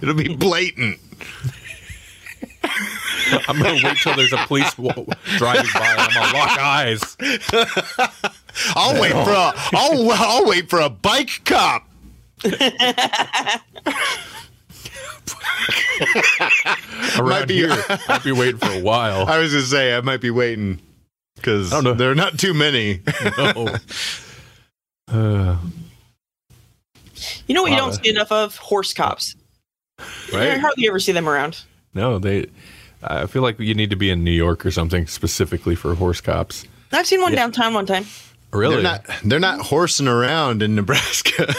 [0.01, 0.99] It'll be blatant.
[3.47, 5.05] I'm gonna wait till there's a police w-
[5.37, 5.85] driving by.
[5.85, 7.17] and I'm gonna lock eyes.
[8.75, 11.87] I'll wait for a I'll I'll wait for a bike cop.
[17.17, 17.75] Around be- here,
[18.07, 19.27] I'll be waiting for a while.
[19.27, 20.79] I was gonna say I might be waiting
[21.35, 21.93] because I don't know.
[21.93, 23.01] there are not too many.
[23.37, 23.75] No.
[25.11, 25.57] Uh,
[27.47, 27.85] You know what you Wow.
[27.89, 28.55] don't see enough of?
[28.57, 29.35] Horse cops.
[30.31, 30.59] You right?
[30.59, 31.61] hardly ever see them around.
[31.95, 32.45] No, they.
[33.01, 36.21] I feel like you need to be in New York or something specifically for horse
[36.21, 36.63] cops.
[36.91, 37.39] I've seen one Yeah.
[37.39, 38.05] downtown one time.
[38.51, 38.75] Really?
[38.75, 41.53] They're not they're not horsing around in Nebraska.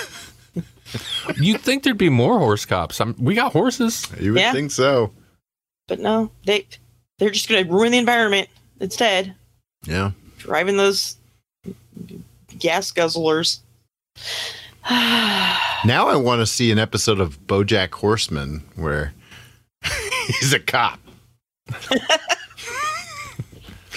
[1.36, 3.00] You'd think there'd be more horse cops.
[3.00, 4.06] I'm, we got horses.
[4.18, 4.52] you would Yeah.
[4.52, 5.12] think so.
[5.86, 6.66] But no, they
[7.18, 8.48] they're just gonna ruin the environment
[8.80, 9.34] instead.
[9.84, 10.10] Yeah.
[10.38, 11.16] Driving those
[12.58, 13.60] gas guzzlers.
[15.84, 19.14] Now I want to see an episode of BoJack Horseman where
[20.26, 20.98] he's a cop.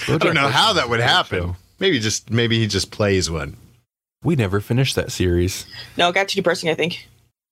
[0.08, 1.56] I don't know how that would happen.
[1.84, 3.58] Maybe just maybe he just plays one.
[4.22, 5.66] We never finished that series.
[5.98, 7.06] no, it got too depressing, I think.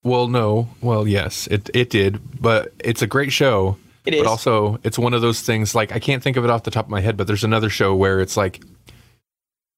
[0.05, 0.71] Well, no.
[0.81, 3.77] Well, yes, it it did, but it's a great show.
[4.07, 4.23] It is.
[4.23, 6.71] But also, it's one of those things like I can't think of it off the
[6.71, 8.63] top of my head, but there's another show where it's like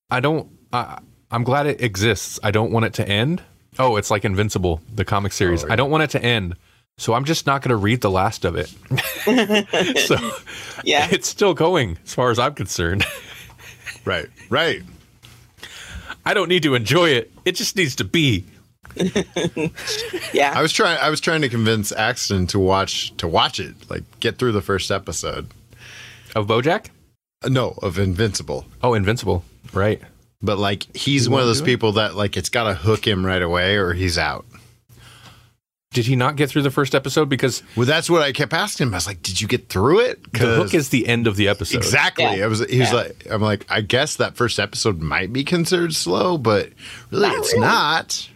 [0.09, 1.01] I don't I
[1.33, 2.38] I'm glad it exists.
[2.45, 3.43] I don't want it to end.
[3.81, 5.64] Oh, it's like Invincible, the comic series.
[5.64, 5.73] Oh, yeah.
[5.73, 6.55] I don't want it to end.
[6.97, 8.69] So I'm just not going to read the last of it.
[10.07, 10.17] so
[10.85, 11.09] yeah.
[11.11, 13.05] it's still going as far as I'm concerned.
[14.05, 14.27] Right.
[14.51, 14.83] Right.
[16.27, 17.31] I don't need to enjoy it.
[17.45, 18.45] It just needs to be.
[20.33, 20.53] Yeah.
[20.57, 24.03] I was trying I was trying to convince Axton to watch to watch it, like
[24.21, 25.49] get through the first episode.
[26.35, 26.88] Of BoJack?
[27.43, 28.67] Uh, No, of Invincible.
[28.83, 29.45] Oh, Invincible.
[29.73, 30.01] Right.
[30.43, 31.67] But like he's You one of those do it?
[31.67, 34.45] people that like it's got to hook him right away or he's out.
[35.94, 37.28] Did he not get through the first episode?
[37.30, 38.94] Because Well, that's what I kept asking him.
[38.94, 41.48] I was like, "Did you get through it?" the hook is the end of the
[41.48, 41.78] episode.
[41.78, 42.24] exactly.
[42.24, 42.44] Yeah.
[42.44, 42.59] I was.
[42.68, 42.94] He was Yeah.
[42.96, 46.68] like, "I'm like, I guess that first episode might be considered slow, but
[47.11, 47.66] really, Not it's really.
[47.66, 48.28] not."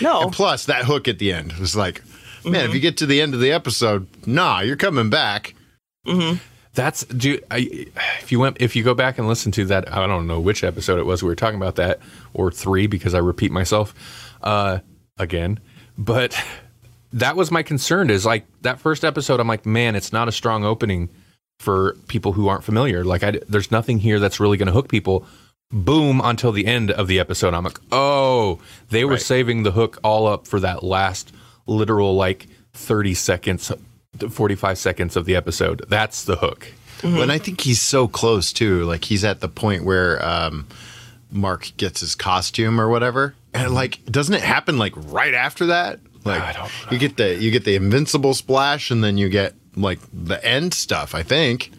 [0.00, 0.22] No.
[0.22, 2.02] And plus, that hook at the end was like,
[2.44, 2.68] "Man, Mm-hmm.
[2.68, 5.54] if you get to the end of the episode, nah, you're coming back."
[6.74, 7.86] That's do I,
[8.20, 10.64] if you went if you go back and listen to that I don't know which
[10.64, 12.00] episode it was we were talking about that
[12.32, 13.94] or three because I repeat myself
[14.42, 14.80] uh,
[15.16, 15.60] again,
[15.96, 16.36] but
[17.14, 20.32] that was my concern is like that first episode I'm like man it's not a
[20.32, 21.08] strong opening
[21.58, 24.88] for people who aren't familiar like I, there's nothing here that's really going to hook
[24.88, 25.26] people.
[25.72, 29.20] Boom until the end of the episode I'm like oh they were Right.
[29.22, 31.32] saving the hook all up for that last
[31.66, 33.72] literal like 30 seconds
[34.28, 36.68] 45 seconds of the episode that's the hook.
[37.02, 38.84] And I think he's so close too.
[38.84, 40.66] Like he's at the point where um,
[41.30, 46.00] Mark gets his costume or whatever, and like, doesn't it happen like right after that?
[46.24, 49.54] Like I don't you get the you get the invincible splash, and then you get
[49.76, 51.14] like the end stuff.
[51.14, 51.70] I think.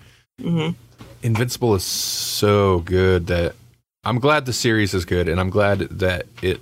[1.24, 3.56] Invincible is so good that
[4.04, 6.62] I'm glad the series is good, and I'm glad that it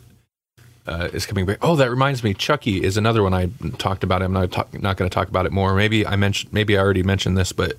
[0.88, 1.58] uh, is coming back.
[1.62, 4.22] Oh, that reminds me, Chucky is another one I talked about.
[4.22, 5.76] I'm not talk, not going to talk about it more.
[5.76, 7.74] Maybe I mentioned, maybe I already mentioned this, but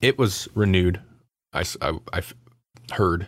[0.00, 1.00] it was renewed.
[1.52, 2.34] I, I, have
[2.92, 3.26] heard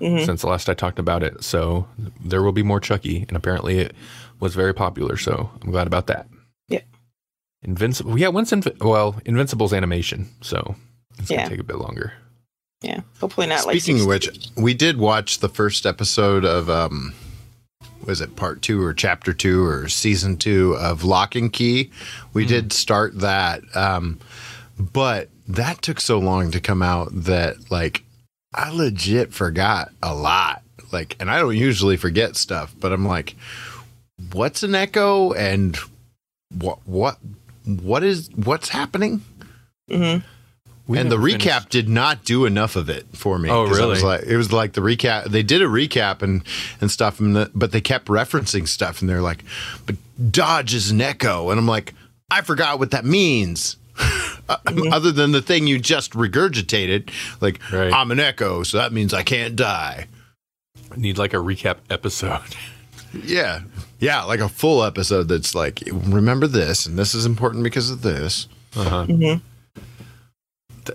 [0.00, 0.24] Mhm.
[0.26, 1.86] since the last I talked about it, so
[2.24, 3.94] there will be more Chucky, and apparently it
[4.42, 5.16] was very popular.
[5.16, 6.26] So I'm glad about that.
[6.68, 6.80] Yeah.
[7.62, 8.18] Invincible.
[8.18, 10.74] Yeah, once Invi- well, Invincible's animation, so
[11.18, 11.38] it's Yeah.
[11.38, 12.12] gonna take a bit longer.
[12.82, 13.00] Yeah.
[13.20, 17.14] Hopefully not like Speaking of which, we did watch the first episode of um,
[18.04, 21.92] was it part two or chapter two or season two of Locke and Key?
[22.32, 24.18] We did start that, um,
[24.76, 28.02] but that took so long to come out that like
[28.52, 30.62] I legit forgot a lot.
[30.90, 33.34] Like, and I don't usually forget stuff, but I'm like,
[34.32, 35.76] what's an echo and
[36.56, 37.18] what what
[37.64, 39.22] what is what's happening?
[39.90, 40.22] Mhm.
[40.88, 43.48] We and the never recap finished- did not do enough of it for me.
[43.48, 44.18] Oh, 'cause I was really?
[44.18, 45.26] like, it was like the recap.
[45.30, 46.42] They did a recap and
[46.80, 49.44] and stuff, and the, but they kept referencing stuff, and they're like,
[49.86, 49.94] "But
[50.32, 51.94] Dodge is an echo," and I'm like,
[52.30, 53.76] I forgot what that means.
[54.48, 54.56] Uh,
[54.90, 57.92] Other than the thing you just regurgitated, like Right.
[57.92, 60.08] I'm an echo, so that means I can't die.
[60.90, 62.40] I need like a recap episode.
[63.14, 63.60] Yeah,
[64.00, 68.02] yeah, like a full episode that's like, remember this, and this is important because of
[68.02, 68.48] this.
[68.76, 69.04] Uh-huh.
[69.06, 69.40] Mhm.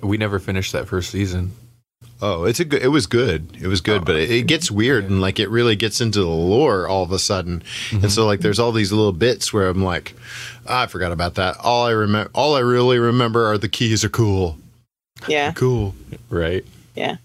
[0.01, 1.51] We never finished that first season.
[2.21, 2.81] Oh, it's a good.
[2.81, 3.55] It was good.
[3.61, 6.25] It was good, but it, it gets weird and like it really gets into the
[6.27, 7.61] lore all of a sudden.
[7.91, 10.15] And so like there's all these little bits where I'm like,
[10.67, 11.57] "Ah, I forgot about that.
[11.63, 14.57] All I remember, all I really remember are the keys are cool,
[15.27, 15.51] Yeah.
[15.53, 15.93] cool.
[16.29, 16.65] Right.
[16.95, 17.17] Yeah.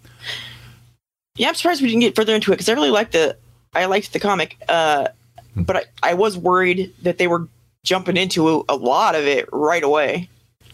[1.37, 3.37] Yeah, I'm surprised we didn't get further into it because I really liked the
[3.72, 4.56] I liked the comic.
[4.68, 5.08] Uh,
[5.56, 7.48] but I, I was worried that they were
[7.85, 10.28] jumping into a lot of it right away.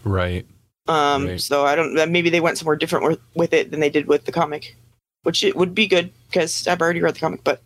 [0.04, 0.46] Right.
[0.86, 1.40] Um, Right.
[1.40, 1.94] so I don't.
[2.10, 4.74] Maybe they went somewhere different with, with it than they did with the comic,
[5.22, 7.44] which it would be good because I've already read the comic.
[7.44, 7.60] But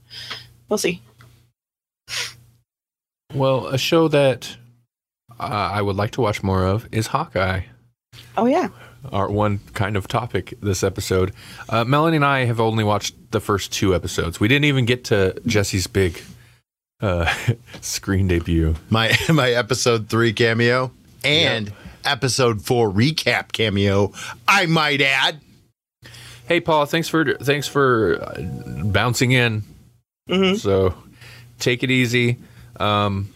[0.68, 1.00] we'll see.
[3.34, 4.56] Well, a show that
[5.38, 7.62] uh, I would like to watch more of is Hawkeye.
[8.36, 8.68] Oh yeah.
[9.10, 11.32] Our one kind of topic this episode.
[11.68, 14.38] Uh, Melanie and I have only watched the first two episodes.
[14.38, 16.22] We didn't even get to Jesse's big
[17.00, 17.32] uh,
[17.80, 18.76] screen debut.
[18.90, 20.92] My my episode three cameo
[21.24, 21.72] and
[22.04, 24.12] episode four recap cameo.
[24.46, 25.40] I might add.
[26.46, 26.86] Hey, Paul.
[26.86, 28.40] Thanks for thanks for uh,
[28.84, 29.64] bouncing in.
[30.28, 30.94] hmm So
[31.58, 32.38] take it easy.
[32.78, 33.32] Um,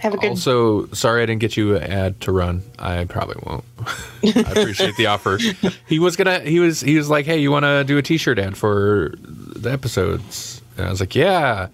[0.00, 0.30] Have a good.
[0.30, 2.62] Also, sorry I didn't get you an ad to run.
[2.78, 3.64] I probably won't.
[4.36, 5.38] I appreciate the offer.
[5.86, 6.40] He was gonna.
[6.40, 6.80] He was.
[6.80, 10.86] He was like, "Hey, you want to do a T-shirt ad for the episodes?" And
[10.86, 11.68] I was like, "Yeah."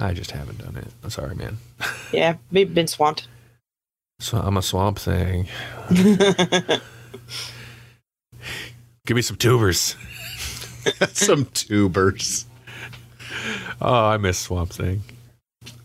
[0.00, 0.86] I just haven't done it.
[1.02, 1.58] I'm sorry, man.
[2.12, 3.26] yeah, maybe been swamped.
[4.20, 5.48] So I'm a swamp thing.
[9.06, 9.96] Give me some tubers.
[11.12, 12.46] Some tubers.
[13.80, 15.02] Oh, I miss Swamp Thing.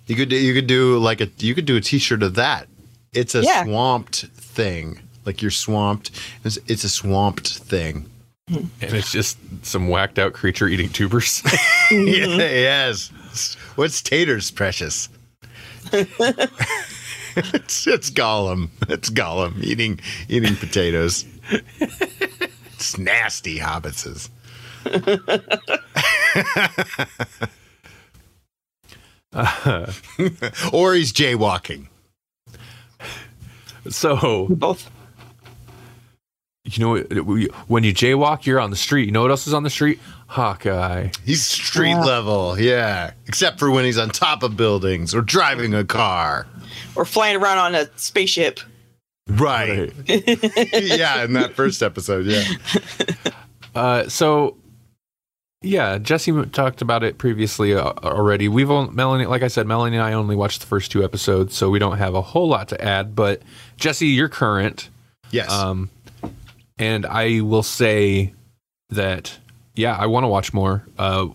[0.08, 2.68] You could do, you could do like a you could do a T-shirt of that.
[3.14, 3.64] It's a Yeah.
[3.64, 5.00] swamped thing.
[5.26, 6.12] Like you're swamped.
[6.44, 8.10] It's, it's a swamped thing.
[8.50, 11.42] And it's just some whacked out creature eating tubers.
[11.92, 13.56] Yeah, yes.
[13.76, 15.10] What's taters, precious?
[15.92, 18.70] it's it's Gollum.
[18.90, 21.26] It's Gollum eating eating potatoes.
[21.80, 24.30] it's nasty hobbitses.
[30.74, 31.88] or he's jaywalking.
[33.90, 34.90] so Both.
[36.66, 36.98] you know,
[37.68, 39.06] when you jaywalk, you're on the street.
[39.06, 40.00] You know what else is on the street?
[40.28, 41.10] Hawkeye.
[41.26, 43.14] He's street level, yeah.
[43.28, 46.48] Except for when he's on top of buildings or driving a car.
[46.96, 48.60] Or flying around on a spaceship.
[49.28, 49.92] Right.
[50.08, 52.44] yeah, in that first episode, yeah.
[53.74, 54.58] Uh, so,
[55.64, 58.48] yeah, Jesse talked about it previously uh, already.
[58.48, 61.56] We've only, Melanie, like I said, Melanie and I only watched the first two episodes,
[61.56, 63.16] so we don't have a whole lot to add.
[63.16, 63.42] But
[63.78, 64.90] Jesse, you're current,
[65.32, 65.50] Yes.
[65.52, 65.90] um,
[66.78, 68.34] and I will say
[68.90, 69.38] that
[69.76, 70.84] yeah, I want to watch more.
[71.00, 71.28] Uh,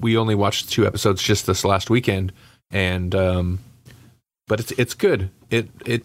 [0.00, 2.32] we only watched two episodes just this last weekend,
[2.70, 3.58] and um,
[4.46, 5.30] but it's it's good.
[5.50, 6.04] It it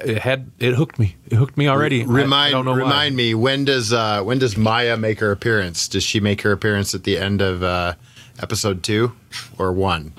[0.00, 1.16] it had it hooked me.
[1.30, 2.00] It hooked me already.
[2.00, 2.78] I- I remind don't know why.
[2.78, 5.88] remind me when does uh when does Maya make her appearance?
[5.88, 7.94] Does she make her appearance at the end of uh
[8.40, 9.12] episode 2
[9.58, 10.12] or 1?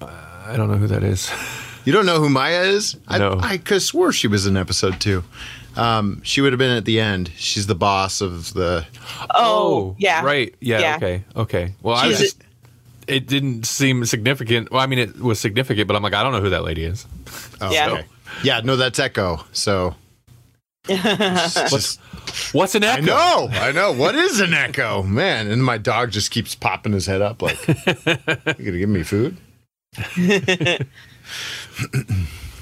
[0.00, 1.30] I don't know who that is.
[1.86, 2.98] You don't know who Maya is?
[3.10, 3.38] No.
[3.40, 5.24] I, I could have swore she was in episode 2.
[5.76, 7.30] Um she would have been at the end.
[7.36, 8.84] She's the boss of the
[9.34, 10.22] Oh, yeah.
[10.22, 10.54] Right.
[10.60, 10.96] Yeah, Yeah.
[10.96, 11.24] Okay.
[11.34, 11.72] Okay.
[11.82, 12.42] Well, I was She's just.
[13.06, 14.70] It didn't seem significant.
[14.70, 16.84] Well, I mean, it was significant, but I'm like, I don't know who that lady
[16.84, 17.06] is.
[17.62, 17.88] Oh, Yeah.
[17.92, 18.04] okay.
[18.42, 19.44] Yeah, no, that's Echo.
[19.52, 19.94] So
[20.88, 21.96] What's
[22.52, 23.02] what's an echo?
[23.02, 23.92] I know, I know.
[23.92, 25.50] What is an echo, man?
[25.50, 27.74] And my dog just keeps popping his head up, like, "You
[28.46, 29.36] gonna give me food?"
[30.16, 30.78] Why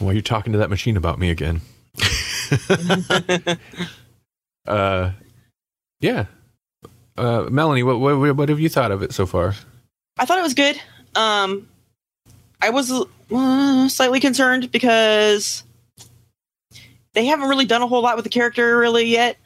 [0.01, 1.61] Well, you're talking to that machine about me again.
[4.67, 5.13] uh,
[6.01, 6.27] yeah.
[7.17, 9.55] Uh, Melanie, what, what what have you thought of it so far?
[10.19, 10.81] I thought it was good.
[11.15, 11.69] Um,
[12.61, 12.93] I was
[13.33, 15.65] uh, slightly concerned because
[17.15, 19.37] they haven't really done a whole lot with the character really yet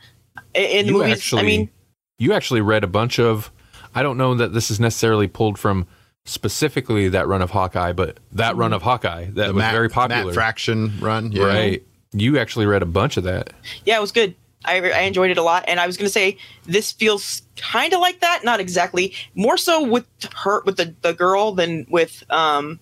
[0.54, 1.12] in the You movies.
[1.14, 1.70] actually, I mean,
[2.18, 3.50] you actually read a bunch of.
[3.94, 5.86] I don't know that this is necessarily pulled from
[6.24, 10.26] specifically that run of Hawkeye, but that run of Hawkeye that was Matt- very popular.
[10.26, 11.44] Matt Fraction run, yeah.
[11.44, 11.82] Right.
[12.12, 13.52] You actually read a bunch of that.
[13.84, 14.34] yeah, it was good.
[14.64, 17.92] I, I enjoyed it a lot, and I was going to say this feels kind
[17.92, 19.12] of like that, not exactly.
[19.34, 22.78] More so with her, with the the girl than with um,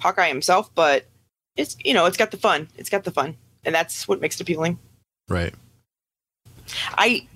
[0.00, 1.06] Hawkeye himself, but
[1.56, 2.68] it's you know it's got the fun.
[2.76, 4.78] It's got the fun, and that's what makes it appealing.
[5.28, 5.54] Right.
[6.98, 7.26] I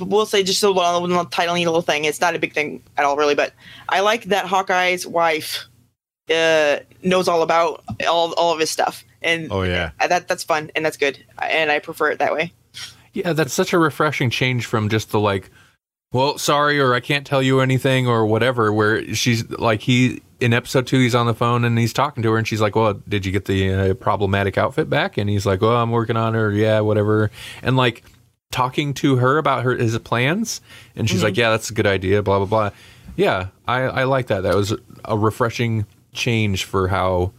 [0.00, 2.04] will say just a little, little tiny little thing.
[2.04, 3.52] It's not a big thing at all, really, but
[3.88, 5.66] I like that Hawkeye's wife
[6.30, 9.90] uh, knows all about all all of his stuff, and Oh yeah.
[9.98, 12.52] that that's fun and that's good, and I prefer it that way.
[13.12, 15.50] Yeah, that's such a refreshing change from just the like,
[16.12, 18.72] well, sorry, or I can't tell you anything, or whatever.
[18.72, 22.30] Where she's like, he in episode two, he's on the phone and he's talking to
[22.32, 25.44] her, and she's like, "Well, did you get the uh, problematic outfit back?" And he's
[25.44, 26.50] like, "Well, I'm working on her.
[26.50, 27.30] Yeah, whatever."
[27.62, 28.04] And like
[28.50, 30.60] talking to her about her his plans,
[30.96, 32.70] and she's like, "Yeah, that's a good idea." Blah blah blah.
[33.16, 34.42] Yeah, I I like that.
[34.42, 37.32] That was a refreshing change for how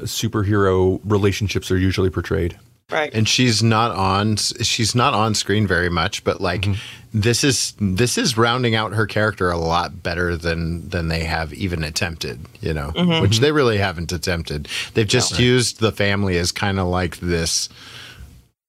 [0.00, 2.58] superhero relationships are usually portrayed.
[2.92, 3.10] Right.
[3.14, 6.66] And she's not on she's not on screen very much, but like
[7.14, 11.52] this is this is rounding out her character a lot better than than they have
[11.54, 14.68] even attempted, you know, which they really haven't attempted.
[14.94, 17.68] They've just used the family as kind of like this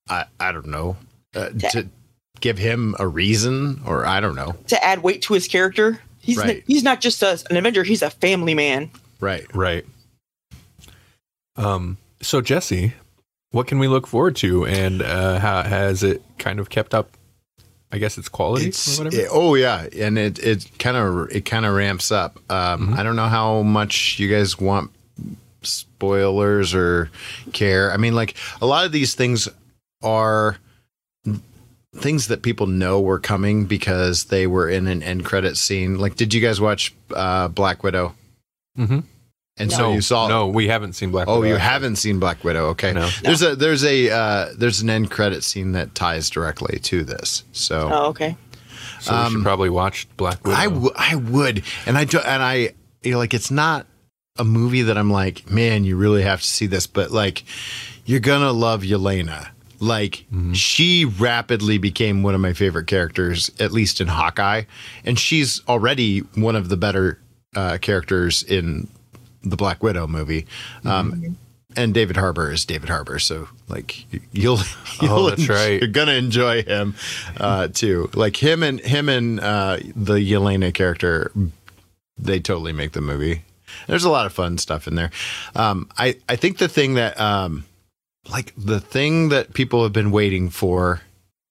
[0.09, 0.95] I I don't know,
[1.35, 1.87] uh, to
[2.39, 4.55] give him a reason or I don't know.
[4.67, 6.57] to add weight to his character, he's Right.
[6.57, 8.89] n- he's not just a, an Avenger; he's a family man.
[9.19, 9.45] Right.
[9.55, 9.85] Right.
[11.55, 11.97] Um.
[12.21, 12.93] So Jesse,
[13.53, 17.11] what can we look forward to, and uh, how has it kind of kept up?
[17.91, 19.23] I guess its quality It's or whatever.
[19.23, 22.39] it- oh yeah, and it it kind of it kind of ramps up.
[22.51, 24.91] Um, I don't know how much you guys want
[25.61, 27.09] spoilers or
[27.53, 27.91] care.
[27.91, 29.47] I mean, like a lot of these things
[30.01, 30.57] are
[31.95, 35.99] things that people know were coming because they were in an end credit scene.
[35.99, 38.15] Like, did you guys watch uh, Black Widow?
[38.77, 38.99] mm-hmm.
[39.57, 41.27] And no, so you saw No, we haven't seen Black.
[41.27, 41.39] Widow.
[41.39, 41.69] Oh, you actually.
[41.69, 42.65] haven't seen Black Widow.
[42.69, 42.91] Okay.
[42.91, 43.07] No.
[43.21, 47.43] There's a there's a uh, there's an end credit scene that ties directly to this.
[47.51, 48.35] So Oh, okay.
[48.99, 50.57] So we um, should probably watch Black Widow.
[50.57, 53.85] I, w- I would, and I do, and I you know, like it's not
[54.37, 57.43] a movie that I'm like, man, you really have to see this, but like
[58.05, 59.49] you're gonna love Yelena.
[59.79, 64.63] Like she rapidly became one of my favorite characters, at least in Hawkeye,
[65.03, 67.19] and she's already one of the better
[67.55, 68.87] uh, characters in
[69.43, 70.45] the Black Widow movie.
[70.85, 71.37] Um,
[71.75, 74.59] and David Harbour is David Harbour, so like you'll,
[75.01, 75.81] you'll Oh, that's right.
[75.81, 76.95] you're gonna enjoy him
[77.37, 78.09] uh, too.
[78.13, 81.31] Like him and him and uh, the Yelena character,
[82.17, 83.41] they totally make the movie.
[83.87, 85.09] There's a lot of fun stuff in there.
[85.55, 87.65] Um, I I think the thing that um,
[88.29, 91.01] like the thing that people have been waiting for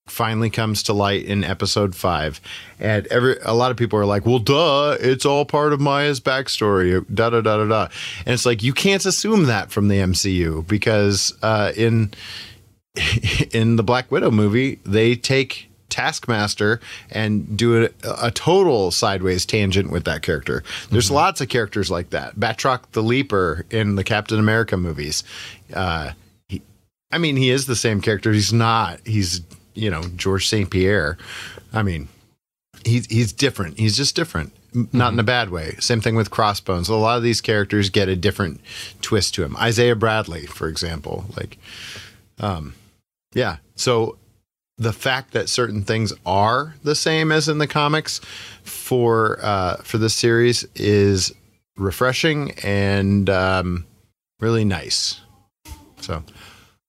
[0.07, 2.41] finally comes to light in episode five
[2.81, 6.21] and every a lot of people are like well duh it's all part of maya's
[6.21, 7.89] backstory da da da da da
[8.27, 12.13] and it's like you can't assume that from the mcu because uh in
[13.53, 16.81] in the Black Widow movie, they take Taskmaster
[17.11, 17.91] and do a,
[18.23, 20.63] a total sideways tangent with that character.
[20.91, 22.37] There's lots of characters like that.
[22.37, 25.25] Batroc the Leaper in the Captain America movies.
[25.73, 26.13] Uh,
[26.49, 26.63] he,
[27.11, 28.33] I mean, he is the same character.
[28.33, 29.01] He's not.
[29.07, 29.41] He's
[29.75, 30.71] you know George St.
[30.71, 31.19] Pierre.
[31.73, 32.09] I mean,
[32.85, 33.79] he's he's different.
[33.79, 34.53] He's just different.
[34.93, 35.77] Not in a bad way.
[35.81, 36.89] Same thing with Crossbones.
[36.89, 38.59] A lot of these characters get a different
[39.03, 39.55] twist to him.
[39.59, 41.59] Isaiah Bradley, for example, like,
[42.41, 42.75] um,
[43.35, 43.59] yeah.
[43.77, 44.17] So
[44.79, 48.21] the fact that certain things are the same as in the comics
[48.63, 51.33] for uh, for this series is
[51.77, 53.87] refreshing and um,
[54.41, 55.21] really nice.
[56.01, 56.25] So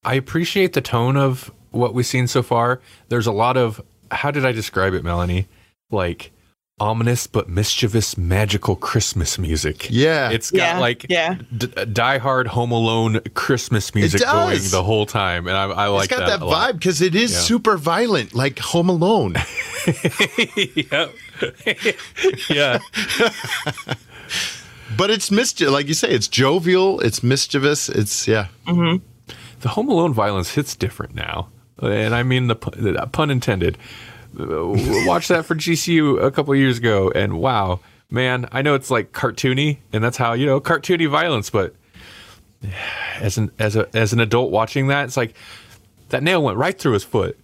[0.04, 2.80] I appreciate the tone of what we've seen so far.
[3.08, 5.48] There's a lot of how did I describe it, Melanie?
[5.90, 6.30] Like
[6.80, 9.86] ominous but mischievous magical Christmas music.
[9.90, 11.36] yeah, It's got Yeah, like yeah.
[11.56, 15.86] d- uh, Die Hard Home Alone Christmas music going the whole time, and I, I
[15.86, 16.70] like it's got that, a lot.
[16.74, 17.38] vibe because it is Yeah.
[17.38, 19.34] super violent, like Home Alone.
[20.74, 21.14] yep.
[22.50, 22.78] yeah.
[24.96, 28.48] but it's mischievous, like you say, it's jovial, it's mischievous, it's yeah.
[28.66, 29.04] Mm-hmm.
[29.60, 31.48] The Home Alone violence hits different now,
[31.78, 33.78] and I mean the, pu- pun intended.
[34.34, 38.90] Watch that for GCU a couple of years ago, and wow, man, I know it's
[38.90, 41.74] like cartoony, and that's how you know cartoony violence, but
[43.20, 45.34] as an as a as an adult watching that, it's like
[46.08, 47.38] that nail went right through his foot.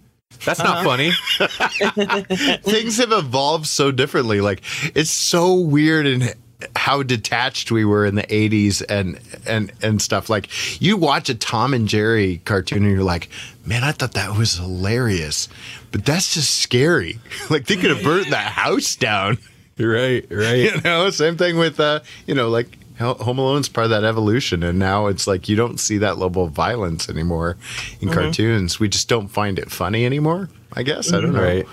[0.45, 1.11] That's not uh-huh.
[1.37, 2.57] funny.
[2.63, 4.41] things have evolved so differently.
[4.41, 4.63] Like
[4.95, 6.33] it's so weird and
[6.75, 10.29] how detached we were in the 80s and and and stuff.
[10.29, 10.49] Like
[10.81, 13.29] you watch a Tom and Jerry cartoon and you're like
[13.65, 15.47] man I thought that was hilarious.
[15.91, 17.19] But that's just scary.
[17.49, 19.37] Like they could have burnt that house down.
[19.77, 20.73] Right, right.
[20.75, 24.03] you know same thing with uh you know like Ho- Home Alone's part of that
[24.03, 27.57] evolution and now it's like you don't see that level of violence anymore
[27.99, 28.79] in cartoons.
[28.79, 31.11] We just don't find it funny anymore I guess.
[31.11, 31.41] I don't know.
[31.41, 31.65] Right.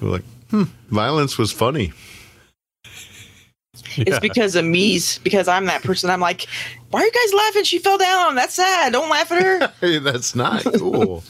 [0.00, 1.92] we're like, hmm, violence was funny.
[3.96, 6.10] It's because of me's because I'm that person.
[6.10, 6.46] I'm like,
[6.90, 7.64] why are you guys laughing?
[7.64, 8.34] She fell down.
[8.34, 8.92] That's sad.
[8.92, 9.72] Don't laugh at her.
[9.80, 11.22] Hey, that's not cool.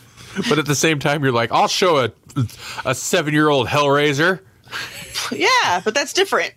[0.48, 2.12] But at the same time, you're like, I'll show a
[2.84, 4.40] a seven year old Hellraiser.
[5.32, 6.54] yeah, but that's different.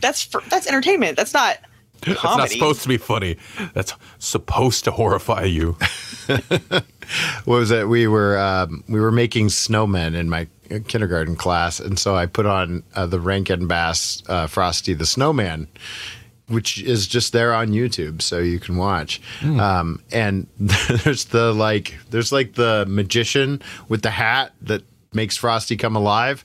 [0.00, 1.16] that's for, that's entertainment.
[1.16, 1.58] That's not
[2.02, 2.42] comedy.
[2.42, 3.36] not supposed to be funny.
[3.74, 5.76] That's supposed to horrify you.
[6.26, 6.84] what
[7.44, 7.88] was it?
[7.88, 10.46] We were um, we were making snowmen in my
[10.88, 15.68] kindergarten class, and so I put on uh, the Rankin Bass uh, Frosty the Snowman,
[16.48, 19.20] which is just there on YouTube, so you can watch.
[19.42, 25.76] Um, and there's the like, there's like the magician with the hat that makes Frosty
[25.76, 26.44] come alive.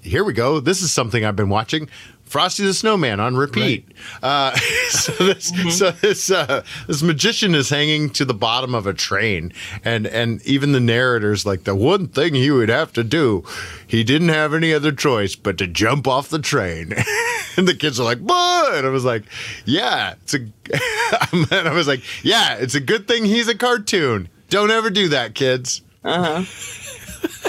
[0.00, 0.60] Here we go.
[0.60, 1.88] This is something I've been watching.
[2.36, 3.88] Frosty the Snowman on repeat.
[4.22, 4.54] Uh,
[4.90, 9.54] so this, so this, uh, this magician is hanging to the bottom of a train,
[9.82, 13.42] and and even the narrator's like the one thing he would have to do,
[13.86, 16.92] he didn't have any other choice but to jump off the train.
[17.56, 19.22] and the kids are like, "What?" And I was like,
[19.64, 20.40] "Yeah, it's a."
[21.32, 24.28] and I was like, "Yeah, it's a good thing he's a cartoon.
[24.50, 27.48] Don't ever do that, kids." Uh huh.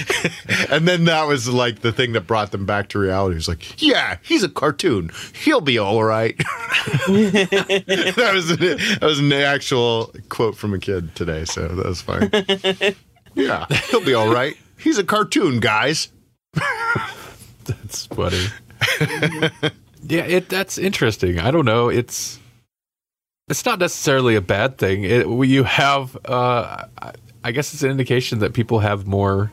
[0.70, 3.34] And then that was like the thing that brought them back to reality.
[3.34, 5.10] It was like, yeah, he's a cartoon.
[5.34, 6.36] He'll be all right.
[7.08, 12.00] that was an, that was an actual quote from a kid today, so that was
[12.00, 12.30] fine.
[13.34, 14.56] yeah, he'll be all right.
[14.78, 16.10] He's a cartoon, guys.
[17.64, 18.46] That's funny.
[20.08, 21.38] yeah, it that's interesting.
[21.38, 21.88] I don't know.
[21.88, 22.40] It's
[23.48, 25.04] it's not necessarily a bad thing.
[25.04, 26.86] It, you have, uh,
[27.44, 29.52] I guess it's an indication that people have more.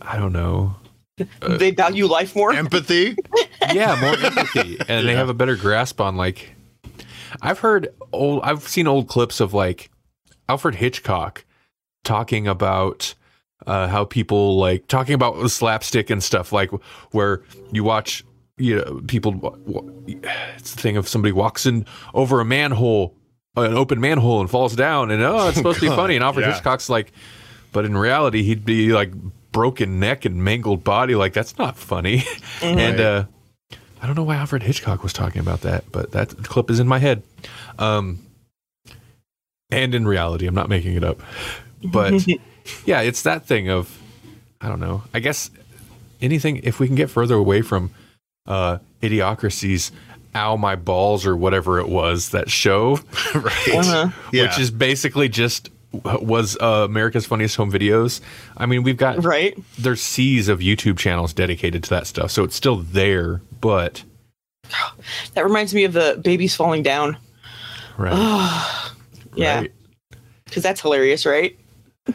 [0.00, 0.76] I don't know.
[1.40, 2.52] they value life more.
[2.52, 3.16] Empathy.
[3.72, 6.54] Yeah, more empathy, and they have a better grasp on like.
[7.40, 8.42] I've heard old.
[8.42, 9.90] I've seen old clips of like
[10.50, 11.46] Alfred Hitchcock
[12.04, 13.14] talking about
[13.66, 16.70] uh, how people like talking about slapstick and stuff like
[17.12, 17.42] where
[17.72, 18.22] you watch
[18.58, 23.16] you know people wa- wa- it's the thing of somebody walks in over a manhole
[23.56, 26.46] an open manhole and falls down and oh it's supposed to be funny and Alfred
[26.46, 26.52] yeah.
[26.52, 27.12] Hitchcock's like
[27.72, 29.12] but in reality he'd be like
[29.54, 32.22] broken neck and mangled body like that's not funny
[32.62, 33.24] and uh
[34.02, 36.86] I don't know why Alfred Hitchcock was talking about that but that clip is in
[36.86, 37.22] my head
[37.78, 38.18] um
[39.70, 41.22] and in reality I'm not making it up
[41.82, 42.26] but
[42.84, 44.00] yeah, it's that thing of
[44.60, 45.02] I don't know.
[45.12, 45.50] I guess
[46.20, 47.90] anything if we can get further away from
[48.46, 49.92] uh idiocracy's
[50.34, 52.98] ow my balls or whatever it was that show
[53.34, 53.68] right.
[53.74, 54.08] Uh-huh.
[54.32, 54.42] Yeah.
[54.42, 55.70] which is basically just
[56.02, 58.20] was uh, America's funniest home videos.
[58.56, 59.56] I mean, we've got Right.
[59.78, 64.02] there's seas of YouTube channels dedicated to that stuff, so it's still there, but
[65.34, 67.16] That reminds me of the babies falling down.
[67.98, 68.92] right, Oh,
[69.34, 69.72] Yeah, right.
[70.46, 71.56] because that's hilarious, right?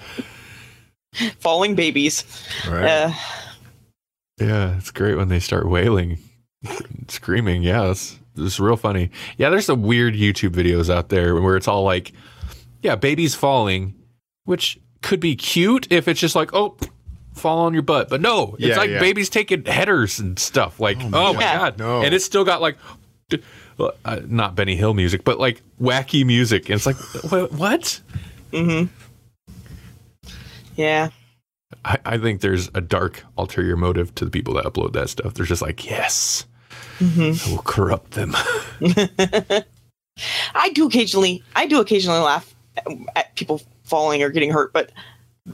[1.39, 2.23] Falling babies.
[2.69, 2.83] Right.
[2.85, 3.11] Uh,
[4.39, 6.17] Yeah, it's great when they start wailing,
[7.07, 7.61] screaming.
[7.63, 9.09] Yeah, it's, it's real funny.
[9.37, 12.13] Yeah, there's some weird YouTube videos out there where it's all like,
[12.81, 13.95] yeah, babies falling,
[14.45, 16.75] which could be cute if it's just like, oh,
[17.33, 18.09] fall on your butt.
[18.09, 18.99] But no, it's Yeah, like yeah.
[18.99, 20.79] babies taking headers and stuff.
[20.79, 21.37] Like, oh my, God.
[21.39, 21.79] God.
[21.79, 22.01] No.
[22.01, 22.77] And it's still got like,
[24.05, 26.69] uh, not Benny Hill music, but like wacky music.
[26.69, 26.97] And it's like,
[27.31, 28.01] wha- what?
[30.75, 31.09] yeah.
[31.85, 35.33] I, I think there's a dark ulterior motive to the people that upload that stuff.
[35.35, 36.45] They're just like, yes,
[36.99, 38.35] I will corrupt them.
[40.53, 42.53] I do occasionally I do occasionally laugh
[43.15, 44.91] at, people falling or getting hurt, but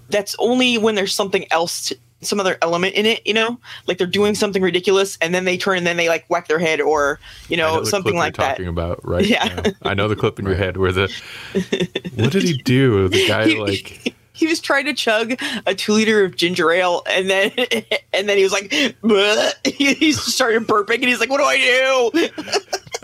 [0.10, 3.60] that's only when there's something else to, some other element in it, you know?
[3.88, 6.58] Like they're doing something ridiculous and then they turn and then they like whack their
[6.60, 8.52] head or, you know, know something like that.
[8.52, 9.46] talking about right Yeah.
[9.64, 9.72] now.
[9.84, 11.14] I know the clip in your head where the
[12.16, 13.08] what did he do?
[13.10, 17.04] The guy He- like he was trying to chug a two liter of ginger ale
[17.10, 17.52] and then
[18.14, 18.70] and then he was like
[19.66, 22.30] he started burping and he's like what do i do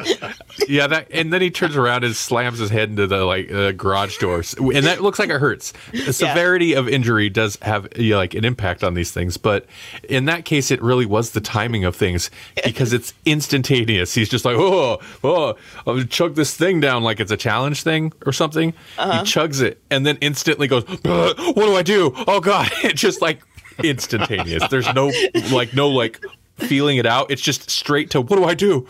[0.67, 3.71] yeah that and then he turns around and slams his head into the like uh,
[3.71, 5.73] garage doors and that looks like it hurts.
[5.91, 9.65] The severity of injury does have you know, like an impact on these things, but
[10.07, 12.29] in that case it really was the timing of things
[12.63, 14.13] because it's instantaneous.
[14.13, 18.13] He's just like oh oh I'll chug this thing down like it's a challenge thing
[18.25, 18.73] or something.
[18.97, 22.13] He chugs it and then instantly goes what do I do?
[22.27, 22.69] Oh god!
[22.83, 23.41] It just like
[23.83, 24.67] instantaneous.
[24.69, 25.11] There's no
[25.51, 26.23] like no like
[26.61, 27.31] feeling it out.
[27.31, 28.87] It's just straight to what do I do?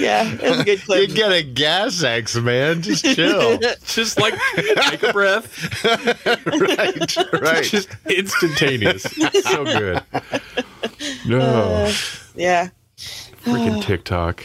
[0.00, 2.82] yeah it was a good You get a gas X, man.
[2.82, 3.58] Just chill.
[3.86, 4.34] Just like
[4.76, 5.84] take a breath.
[5.84, 7.16] right.
[7.40, 7.64] Right.
[7.64, 9.02] Just instantaneous.
[9.02, 10.02] So good.
[11.26, 11.92] No,
[12.34, 12.68] yeah
[13.44, 14.44] freaking TikTok.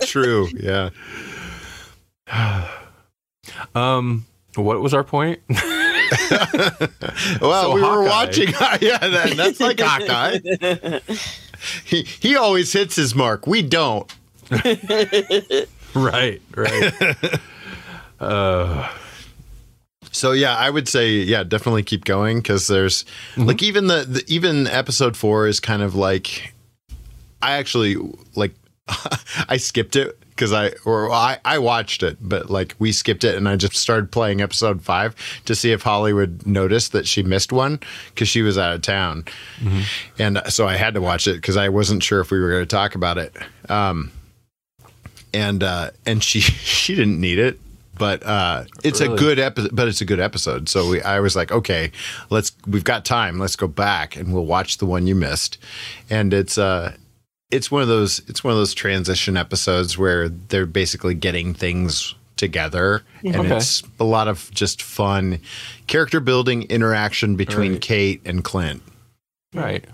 [0.06, 0.48] True.
[0.54, 0.90] Yeah.
[3.74, 4.24] Um,
[4.56, 5.40] what was our point?
[7.40, 8.48] Well, So we were watching.
[8.80, 10.38] yeah, that, that's like Hawkeye.
[11.84, 13.46] he he always hits his mark.
[13.46, 14.12] We don't.
[15.94, 17.40] right, right.
[18.20, 18.92] Uh.
[20.10, 23.06] So yeah, I would say yeah, definitely keep going because there's
[23.38, 26.52] like even the, the even episode four is kind of like
[27.40, 27.96] I actually
[28.36, 28.54] like
[29.48, 33.36] I skipped it because I or I I watched it, but like we skipped it
[33.36, 35.14] and I just started playing episode five
[35.44, 37.78] to see if Holly would notice that she missed one
[38.08, 39.24] because she was out of town,
[40.18, 42.62] and so I had to watch it because I wasn't sure if we were going
[42.62, 43.36] to talk about it.
[43.68, 44.10] Um,
[45.32, 47.60] and uh, and she she didn't need it,
[47.96, 49.70] but uh, it's a good episode.
[49.72, 50.68] But it's a good episode.
[50.68, 51.92] So we, I was like, okay,
[52.30, 53.38] let's we've got time.
[53.38, 55.58] Let's go back and we'll watch the one you missed.
[56.10, 56.96] And it's uh,
[57.52, 62.14] it's one of those it's one of those transition episodes where they're basically getting things
[62.36, 63.56] together and Okay.
[63.56, 65.38] it's a lot of just fun
[65.86, 67.80] character building interaction between Right.
[67.80, 68.82] Kate and Clint.
[69.54, 69.84] Right.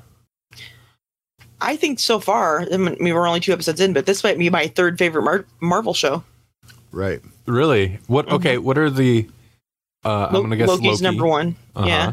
[1.61, 4.39] i think so far I mean we were only two episodes in but this might
[4.39, 6.23] be my third favorite Mar- marvel show
[6.91, 7.21] Right.
[7.45, 7.99] Really?
[8.07, 8.31] What?
[8.33, 8.57] Okay.
[8.57, 9.29] What are the?
[10.07, 11.05] Uh, I'm gonna guess loki's Loki.
[11.05, 11.87] number one Uh-huh.
[11.87, 12.13] yeah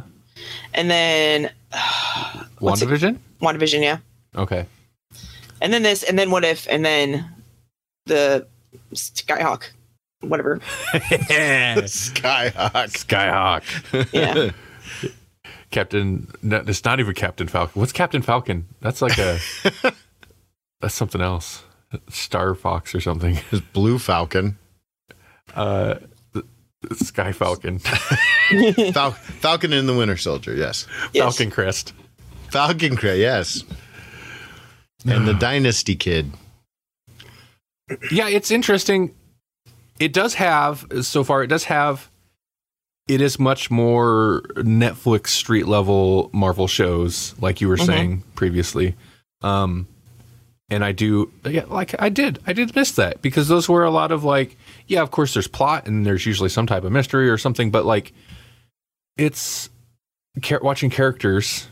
[0.73, 1.51] and then
[2.59, 3.17] what's it- WandaVision.
[3.41, 3.97] WandaVision, yeah
[4.35, 4.65] Okay.
[5.66, 7.26] And then this and then what if and then
[8.05, 8.47] the
[8.93, 9.63] skyhawk
[10.22, 10.59] whatever
[10.93, 12.53] Skyhawk.
[12.93, 14.13] Skyhawk.
[14.13, 14.51] yeah
[15.72, 16.28] Captain.
[16.41, 17.78] No, it's not even Captain Falcon.
[17.80, 18.66] What's Captain Falcon?
[18.80, 19.39] That's like a.
[20.80, 21.63] that's something else.
[22.09, 23.38] Star Fox or something.
[23.51, 24.57] There's Blue Falcon.
[25.53, 25.95] Uh,
[26.93, 27.80] Sky Falcon.
[27.80, 30.88] Fal- Falcon and the Winter Soldier, yes.
[31.13, 31.24] Yes.
[31.24, 31.93] Falcon Crest.
[32.51, 33.18] Falcon Crest.
[33.20, 33.63] yes.
[35.06, 36.32] And the Dynasty Kid.
[38.12, 39.14] yeah, it's interesting.
[39.99, 41.43] It does have so far.
[41.43, 42.10] It does have.
[43.08, 48.95] It is much more Netflix street level Marvel shows, like you were saying previously.
[49.43, 49.88] Um,
[50.72, 53.91] and I do, yeah, like I did, I did miss that because those were a
[53.91, 57.30] lot of like, yeah, of course, there's plot and there's usually some type of mystery
[57.30, 58.12] or something, but like,
[59.18, 59.70] it's
[60.41, 61.68] char- watching characters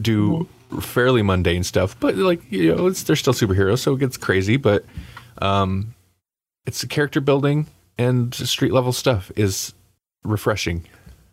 [0.00, 0.80] do mm-hmm.
[0.80, 4.56] fairly mundane stuff, but like you know, it's they're still superheroes, so it gets crazy.
[4.56, 4.84] But
[5.40, 5.94] um,
[6.66, 7.66] it's the character building
[7.98, 9.74] and street level stuff is
[10.22, 10.84] refreshing.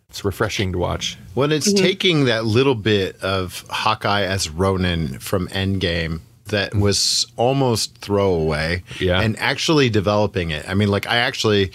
[0.09, 1.17] It's refreshing to watch.
[1.33, 1.83] When it's mm-hmm.
[1.83, 6.81] taking that little bit of Hawkeye as Ronin from Endgame that mm-hmm.
[6.81, 9.19] was almost throwaway Yeah.
[9.21, 10.67] and actually developing it.
[10.69, 11.71] I mean, like, I actually.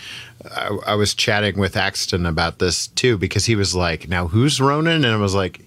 [0.57, 4.59] I, I was chatting with Axton about this too because he was like, "Now who's
[4.59, 5.61] Ronin?" And I was like,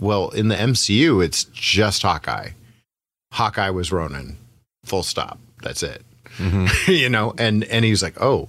[0.00, 2.50] "Well, in the MCU, it's just Hawkeye.
[3.32, 4.36] Hawkeye was Ronin.
[4.84, 5.38] Full stop.
[5.62, 6.04] That's it."
[6.38, 6.90] Mm-hmm.
[6.90, 8.48] you know, and and he was like, oh.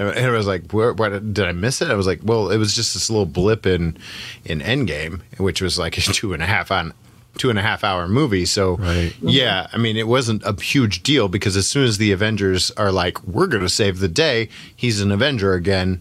[0.00, 1.90] And I was like, where, where, did I miss it?
[1.90, 3.96] I was like, well, it was just this little blip in
[4.44, 6.94] in Endgame, which was like a two and a half on
[7.36, 8.44] two and a half hour movie.
[8.44, 9.12] So Right.
[9.20, 12.92] yeah, I mean, it wasn't a huge deal because as soon as the Avengers are
[12.92, 16.00] like, we're going to save the day, he's an Avenger again.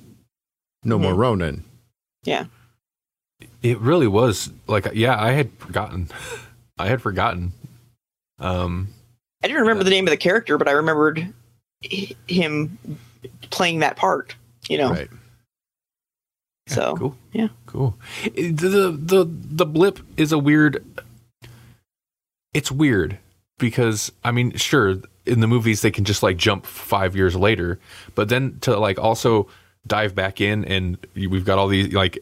[0.84, 1.04] No hmm.
[1.04, 1.64] more Ronin.
[2.24, 2.46] Yeah.
[3.64, 6.10] It really was like yeah, I had forgotten.
[6.78, 7.53] I had forgotten.
[8.39, 8.89] Um
[9.43, 11.34] I didn't remember the name of the character, but I remembered
[11.82, 12.78] him
[13.49, 14.36] playing that part.
[14.68, 15.10] You know, Right.
[16.68, 17.16] so cool.
[17.34, 17.47] yeah.
[17.66, 17.95] Cool.
[18.26, 20.84] The the the blip is a weird
[22.53, 23.18] it's weird
[23.60, 27.80] because I mean, sure, in the movies they can just like jump 5 years later,
[28.16, 29.47] but then to like also
[29.86, 32.20] dive back in and we've got all these like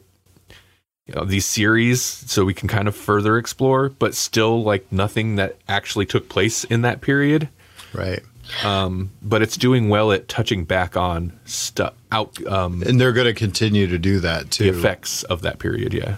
[1.08, 5.36] you know, these series so we can kind of further explore, but still like nothing
[5.36, 7.49] that actually took place in that period.
[7.93, 8.22] Right.
[8.64, 13.26] Um, but it's doing well at touching back on stuff out um, And they're going
[13.28, 15.93] to continue to do that the effects of that period.
[15.93, 16.18] Yeah.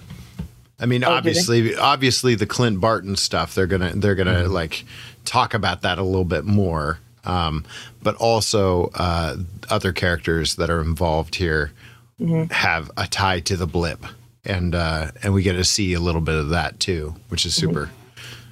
[0.79, 4.51] I mean, Oh, obviously, obviously the Clint Barton stuff, they're gonna they're gonna Mm-hmm.
[4.53, 4.85] like
[5.25, 6.99] talk about that a little bit more.
[7.25, 7.65] Um,
[8.03, 9.37] but also uh,
[9.69, 11.71] other characters that are involved here
[12.19, 12.51] Mm-hmm.
[12.53, 14.03] have a tie to the blip,
[14.47, 17.53] and uh, and we get to see a little bit of that too, which is
[17.55, 17.67] Mm-hmm.
[17.67, 17.91] super.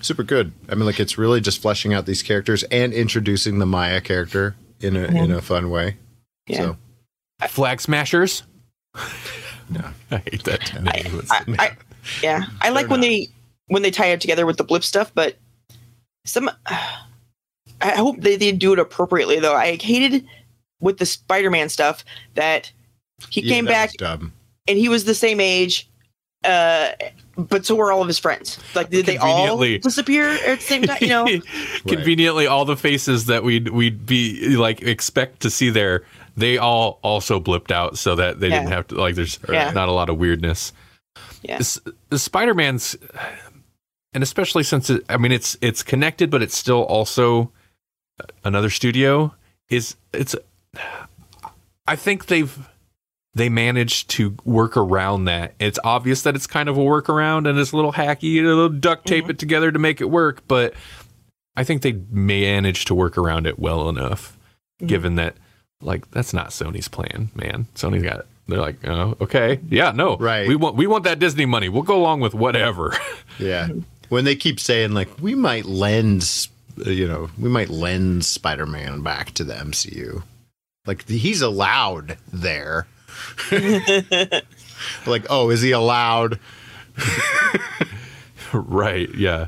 [0.02, 0.52] Super good.
[0.70, 4.56] I mean, like it's really just fleshing out these characters and introducing the Maya character
[4.80, 5.96] in a in a fun way.
[6.48, 6.54] Mm-hmm.
[6.54, 6.60] Yeah.
[7.42, 8.44] So Flag Smashers.
[9.70, 9.82] No.
[10.12, 10.72] I hate that.
[10.76, 11.22] I, name.
[11.32, 11.78] I, I,
[12.22, 13.08] yeah, I like when not.
[13.08, 13.30] they
[13.68, 15.38] when they tie it together with the blip stuff, but
[16.26, 16.52] some
[17.82, 19.56] I hope they, they do it appropriately though.
[19.56, 20.26] I hated
[20.82, 22.72] with the Spider-Man stuff that
[23.30, 24.34] he Yeah, came that back was dumb.
[24.68, 25.90] And he was the same age,
[26.44, 26.90] uh,
[27.38, 28.60] but so were all of his friends.
[28.76, 30.98] Like, did they all disappear at the same time?
[31.02, 31.28] You know,
[31.88, 36.04] Conveniently, all the faces that we'd we'd be like expect to see there,
[36.38, 39.16] they all also blipped out so that they didn't have to like.
[39.16, 39.72] There's Yeah.
[39.72, 40.72] not a lot of weirdness.
[41.44, 41.60] yeah,
[42.10, 42.96] the Spider-Man's,
[44.14, 47.52] and especially since it, I mean it's it's connected, but it's still also
[48.44, 49.34] another studio.
[49.70, 50.36] Is it's
[51.88, 52.58] I think they've
[53.36, 55.54] they managed to work around that.
[55.60, 58.70] It's obvious that it's kind of a workaround and it's a little hacky, a little
[58.70, 60.74] duct tape it together to make it work, but
[61.58, 64.38] I think they managed to work around it well enough,
[64.86, 65.36] given that
[65.82, 67.68] like that's not Sony's plan, man.
[67.76, 68.28] Sony's got it.
[68.48, 70.48] they're like, oh, okay, yeah, no, Right.
[70.48, 71.68] We want we want that Disney money.
[71.70, 72.96] We'll go along with whatever.
[73.38, 73.68] Yeah.
[74.08, 76.48] When they keep saying like we might lend,
[76.86, 80.24] uh, you know, we might lend Spider-Man back to the MCU.
[80.86, 82.88] Like he's allowed there.
[85.08, 86.40] like, oh, is he allowed?
[88.54, 89.14] right?
[89.16, 89.48] Yeah.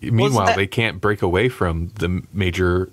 [0.00, 2.90] Meanwhile, that- they can't break away from the major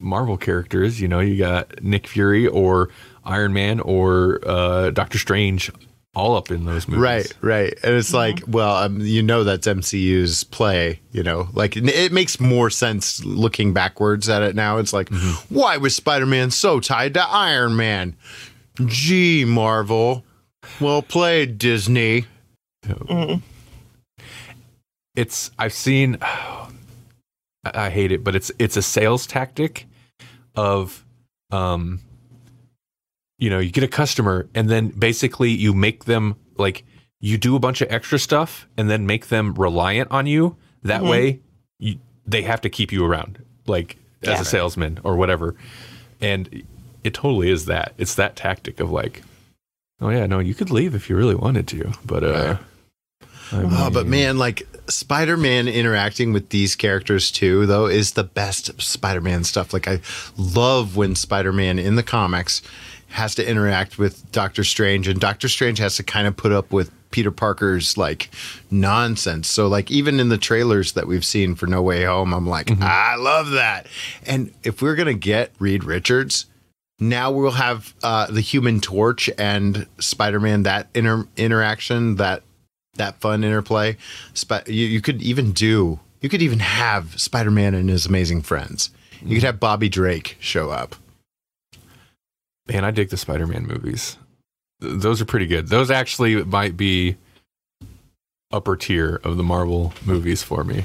[0.00, 1.00] Marvel characters.
[1.00, 2.90] You know, you got Nick Fury or
[3.24, 5.70] Iron Man or uh, Doctor Strange,
[6.14, 7.00] all up in those movies.
[7.02, 7.78] Right, right.
[7.82, 11.00] And it's like, well, um, you know, that's MCU's play.
[11.12, 14.78] You know, like it- it makes more sense looking backwards at it now.
[14.78, 15.08] It's like,
[15.48, 18.16] why was Spider-Man so tied to Iron Man?
[18.86, 20.24] Gee, Marvel.
[20.80, 22.26] Well played, Disney.
[25.14, 26.18] It's I've seen.
[26.22, 26.68] I
[27.64, 29.86] I hate it, but it's it's a sales tactic
[30.54, 31.04] of,
[31.50, 32.00] um,
[33.38, 36.84] you know, you get a customer and then basically you make them like
[37.20, 40.56] you do a bunch of extra stuff and then make them reliant on you.
[40.82, 41.40] That way,
[41.78, 44.40] you they have to keep you around, like as Yeah.
[44.40, 45.54] a salesman or whatever.
[46.20, 46.62] And
[47.02, 47.94] it totally is that.
[47.98, 49.22] It's that tactic of like,
[50.00, 52.56] oh yeah, no, you could leave if you really wanted to, but uh.
[53.52, 58.24] I Oh, but man, like Spider Man interacting with these characters too, though, is the
[58.24, 59.72] best Spider Man stuff.
[59.72, 60.00] Like, I
[60.36, 62.62] love when Spider Man in the comics
[63.14, 66.72] has to interact with Doctor Strange, and Doctor Strange has to kind of put up
[66.72, 68.28] with Peter Parker's like
[68.72, 69.48] nonsense.
[69.48, 72.72] So, like, even in the trailers that we've seen for No Way Home, I'm like,
[72.82, 73.86] I love that.
[74.26, 76.46] And if we're going to get Reed Richards,
[76.98, 82.42] now we'll have uh, the Human Torch and Spider Man that inter- interaction that
[82.94, 83.96] that fun interplay.
[84.34, 86.00] Sp- you, you could even do.
[86.20, 88.90] You could even have Spider Man and his amazing friends.
[89.22, 90.96] You could have Bobby Drake show up.
[92.68, 94.16] Man, I dig the Spider-Man movies.
[94.80, 95.68] Th- Those are pretty good.
[95.68, 97.16] Those actually might be
[98.52, 100.84] upper tier of the Marvel movies for me.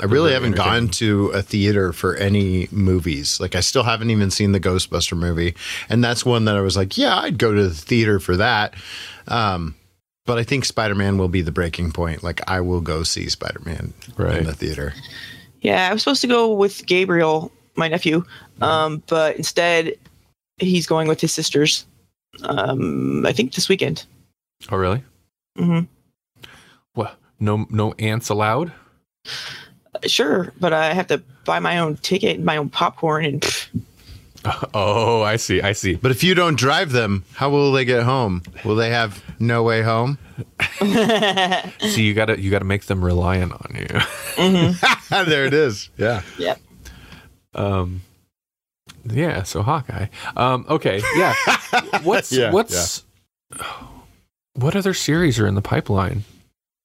[0.00, 3.40] I really Very haven't gone to a theater for any movies.
[3.40, 5.54] Like I still haven't even seen the Ghostbuster movie,
[5.88, 8.74] and that's one that I was like, yeah, I'd go to the theater for that.
[9.28, 9.74] Um,
[10.26, 12.22] but I think Spider Man will be the breaking point.
[12.22, 14.38] Like I will go see Spider Man Right.
[14.38, 14.94] in the theater.
[15.60, 18.24] Yeah, I was supposed to go with Gabriel, my nephew,
[18.60, 19.94] um, but instead
[20.58, 21.86] he's going with his sisters.
[22.42, 24.04] Um, I think this weekend.
[24.70, 25.02] Oh, really?
[25.58, 25.84] Mm-hmm.
[26.94, 27.16] What?
[27.40, 28.72] No, no ants allowed.
[30.06, 33.68] Sure, but I have to buy my own ticket, my own popcorn, and pff,
[34.74, 35.62] Oh, I see.
[35.62, 35.94] I see.
[35.94, 38.42] But if you don't drive them, how will they get home?
[38.64, 40.18] Will they have no way home?
[40.80, 44.74] So you gotta you gotta make them reliant on you.
[45.24, 45.90] there it is.
[45.96, 46.22] Yeah.
[46.38, 46.60] yep.
[47.54, 48.02] Um,
[49.06, 49.42] yeah.
[49.42, 50.06] So Hawkeye.
[50.36, 51.00] Um, okay.
[51.16, 51.34] Yeah.
[52.02, 53.04] What's Yeah, what's
[54.54, 56.24] what other series are in the pipeline?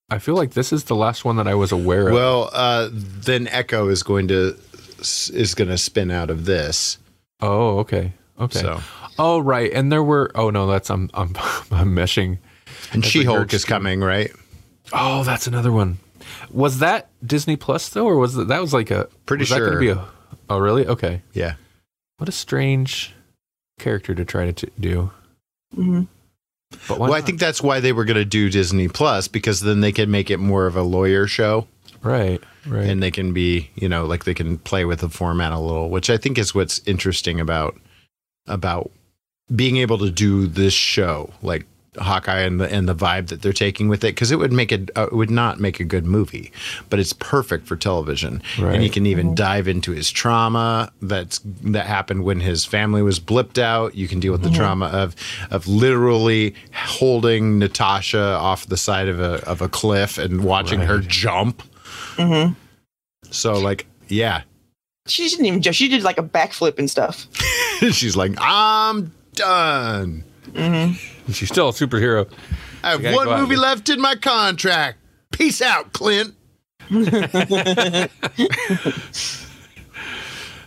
[0.09, 2.13] I feel like this is the last one that I was aware of.
[2.13, 4.57] Well, uh, then Echo is going to
[4.99, 6.97] is going to spin out of this.
[7.41, 8.13] oh, okay.
[8.39, 8.59] Okay.
[8.59, 8.81] So,
[9.19, 9.71] Oh, right.
[9.73, 10.31] And there were.
[10.33, 11.35] Oh no, that's I'm I'm
[11.71, 12.39] I'm meshing.
[12.93, 14.31] and She Hulk is coming, right?
[14.93, 15.99] Oh, that's another one.
[16.49, 19.59] Was that Disney Plus though, or was that that was like a Pretty was that
[19.59, 19.79] gonna sure.
[19.79, 20.05] Be a,
[20.49, 20.87] oh, really?
[20.87, 21.21] Okay.
[21.33, 21.55] Yeah.
[22.19, 23.13] What a strange
[23.79, 25.09] character to try to t- do.
[25.73, 26.03] hmm
[26.87, 29.61] But why well, I think that's why they were going to do Disney Plus because
[29.61, 31.67] then they can make it more of a lawyer show
[32.03, 32.85] right, right.
[32.85, 35.89] and they can be, you know, like they can play with the format a little,
[35.89, 37.79] which I think is what's interesting about
[38.47, 38.91] about
[39.55, 41.65] being able to do this show, like
[41.99, 44.71] Hawkeye and the and the vibe that they're taking with it, because it would make
[44.71, 46.51] it uh, it would not make a good movie,
[46.89, 51.85] but it's perfect for television, and you can even dive into his trauma that's that
[51.85, 53.95] happened when his family was blipped out.
[53.95, 55.15] You can deal with the trauma of
[55.51, 60.97] of literally holding Natasha off the side of a of a cliff and watching her
[60.97, 61.07] Right.
[61.07, 61.61] jump.
[62.17, 62.53] hmm
[63.31, 64.41] So like, yeah,
[65.07, 65.77] She didn't even just.
[65.77, 67.27] She did like a backflip and stuff.
[67.91, 70.23] she's like, I'm done.
[70.55, 70.91] hmm
[71.33, 72.29] She's still a superhero.
[72.83, 73.61] I have one go out movie there.
[73.63, 74.97] left in my contract.
[75.31, 76.33] Peace out, Clint.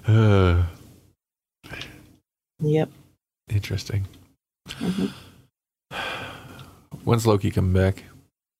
[0.07, 0.65] Uh,
[2.65, 2.91] Yep.
[3.51, 4.07] interesting.
[7.03, 8.05] When's Loki coming back?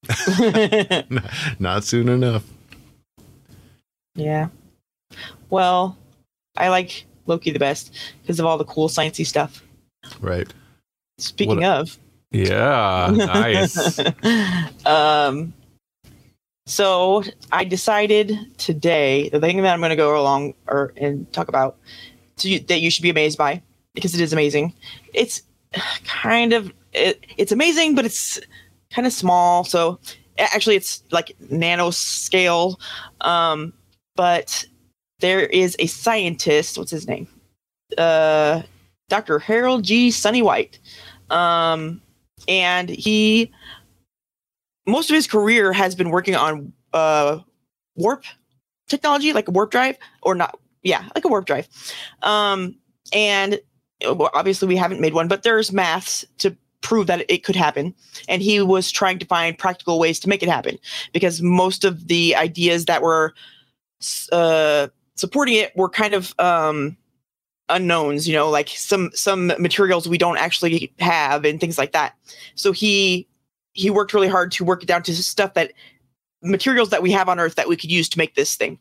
[1.61, 2.43] Not soon enough.
[4.17, 4.49] yeah.
[5.51, 5.97] Well,
[6.57, 9.63] I like Loki the best because of all the cool sciencey stuff.
[10.21, 10.53] Right.
[11.23, 11.99] Speaking What- of,
[12.31, 13.99] Yeah, nice.
[14.87, 15.53] um,
[16.67, 21.49] so I decided today the thing that I'm going to go along or and talk
[21.49, 21.77] about
[22.39, 23.61] to, that you should be amazed by
[23.95, 24.73] because it is amazing.
[25.13, 25.43] It's
[26.05, 28.41] kind of it, it's amazing, but it's
[28.93, 29.65] kind of small.
[29.65, 29.99] So
[30.39, 32.79] actually, it's like nano scale.
[33.23, 33.73] Um,
[34.17, 34.65] but
[35.21, 36.79] there is a scientist.
[36.79, 37.27] What's his name?
[37.99, 38.63] Uh,
[39.09, 39.39] Dr.
[39.39, 40.11] Harold G.
[40.11, 40.79] Sonny White.
[41.33, 42.01] Um,
[42.49, 43.53] and he
[44.87, 47.39] most of his career has been working on uh
[47.97, 48.25] warp
[48.89, 51.69] technology like a warp drive or not yeah like a warp drive.
[52.23, 52.77] Um
[53.13, 53.61] and
[54.05, 57.95] obviously we haven't made one but there's maths to prove that it could happen.
[58.29, 60.79] And he was trying to find practical ways to make it happen
[61.13, 63.35] because most of the ideas that were
[64.33, 66.97] uh supporting it were kind of um
[67.73, 72.15] unknowns you know like some some materials we don't actually have and things like that.
[72.55, 73.27] So he
[73.73, 75.73] he worked really hard to work it down to stuff that
[76.43, 78.79] materials that we have on earth that we could use to make this thing.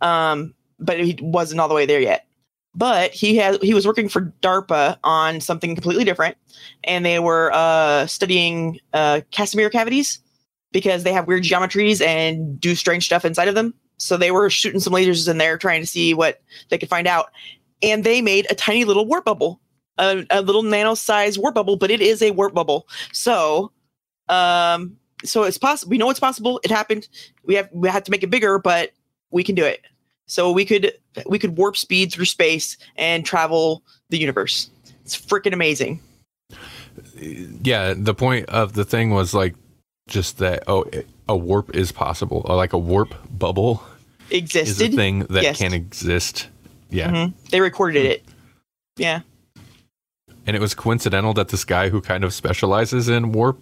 [0.00, 2.26] Um but he wasn't all the way there yet.
[2.74, 6.36] But he had he was working for darpa on something completely different
[6.82, 10.20] and they were uh studying uh casimir cavities
[10.72, 13.72] because they have weird geometries and do strange stuff inside of them.
[13.96, 17.06] So they were shooting some lasers in there trying to see what they could find
[17.06, 17.30] out
[17.84, 19.60] and they made a tiny little warp bubble
[19.98, 23.70] a, a little nano size warp bubble but it is a warp bubble so
[24.28, 27.08] um so it's possible we know it's possible it happened
[27.44, 28.90] we have we had to make it bigger but
[29.30, 29.82] we can do it
[30.26, 30.92] so we could
[31.26, 34.70] we could warp speed through space and travel the universe
[35.04, 36.00] it's freaking amazing
[37.16, 39.54] yeah, the point of the thing was like
[40.08, 40.64] just that.
[40.66, 40.84] Oh,
[41.28, 42.42] a warp is possible.
[42.44, 43.82] Or like a warp bubble
[44.30, 45.58] is a existed thing that Yes.
[45.58, 46.48] can exist.
[46.94, 47.32] Yeah, Mhm.
[47.50, 48.24] they recorded it.
[48.96, 49.20] Yeah.
[50.46, 53.58] And it was coincidental that this guy who kind of specializes in warp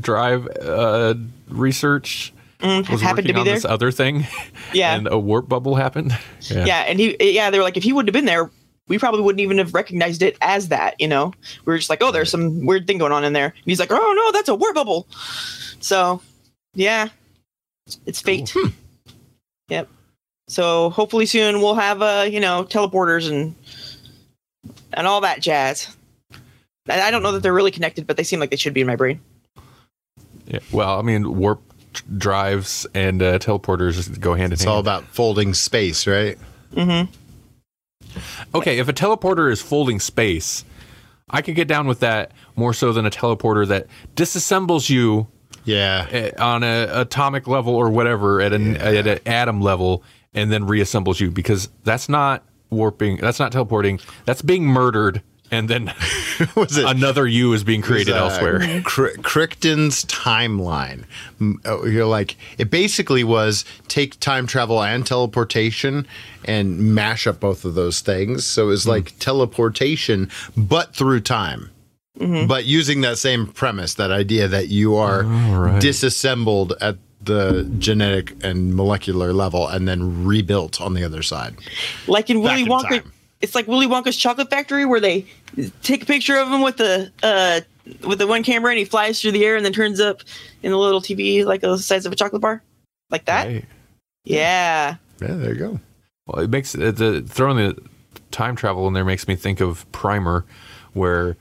[0.00, 1.14] drive uh,
[1.48, 3.54] research Mm, was happened working to be on there.
[3.54, 4.26] this other thing,
[4.74, 4.94] yeah.
[4.94, 6.16] And a warp bubble happened.
[6.42, 8.50] Yeah, yeah and he yeah they were like if he wouldn't have been there
[8.88, 11.32] we probably wouldn't even have recognized it as that you know?
[11.64, 13.46] We were just like oh there's some weird thing going on in there.
[13.46, 15.06] And he's like oh no that's a warp bubble.
[15.80, 16.20] So
[16.74, 17.08] yeah.
[18.06, 18.54] It's fate.
[19.68, 19.88] Yep
[20.50, 23.54] so hopefully soon we'll have uh you know teleporters and
[24.92, 25.96] and all that jazz
[26.88, 28.80] I I don't know that they're really connected, but they seem like they should be
[28.80, 29.20] in my brain.
[30.46, 31.60] Yeah, Well, I mean, warp
[32.18, 34.52] drives and uh, teleporters go hand in hand.
[34.54, 36.36] It's all about folding space, right?
[36.74, 37.12] Mm-hmm.
[38.54, 40.64] Okay, if a teleporter is folding space,
[41.28, 43.86] I could get down with that more so than a teleporter that
[44.16, 45.28] disassembles you
[45.64, 46.06] Yeah.
[46.10, 50.02] eh, on a atomic level or whatever at an at an atom level
[50.34, 53.16] and then reassembles you because that's not warping.
[53.16, 54.00] That's not teleporting.
[54.24, 55.92] That's being murdered and then
[56.56, 58.82] Was it another you is being created uh, elsewhere.
[58.82, 61.04] Cr- Crichton's timeline.
[61.64, 66.06] Oh, You're like it basically was take time travel and teleportation
[66.44, 68.46] and mash up both of those things.
[68.46, 71.70] So it was like teleportation, but through time.
[72.46, 75.80] But using that same premise, that idea that you are right.
[75.80, 81.54] disassembled at the genetic and molecular level and then rebuilt on the other side.
[82.06, 82.88] like in Willy Wonka.
[82.88, 83.12] time.
[83.40, 85.24] It's like Willy Wonka's Chocolate Factory, where they
[85.82, 87.60] take a picture of him with the uh,
[88.06, 90.22] with the one camera, and he flies through the air, and then turns up
[90.62, 92.62] in a little TV like the size of a chocolate bar,
[93.10, 93.46] like that.
[93.46, 93.64] Right.
[94.24, 95.80] Yeah, Yeah, there you go.
[96.26, 97.78] Well, it makes uh, the throwing the
[98.30, 100.44] time travel in there makes me think of Primer,
[100.92, 101.36] where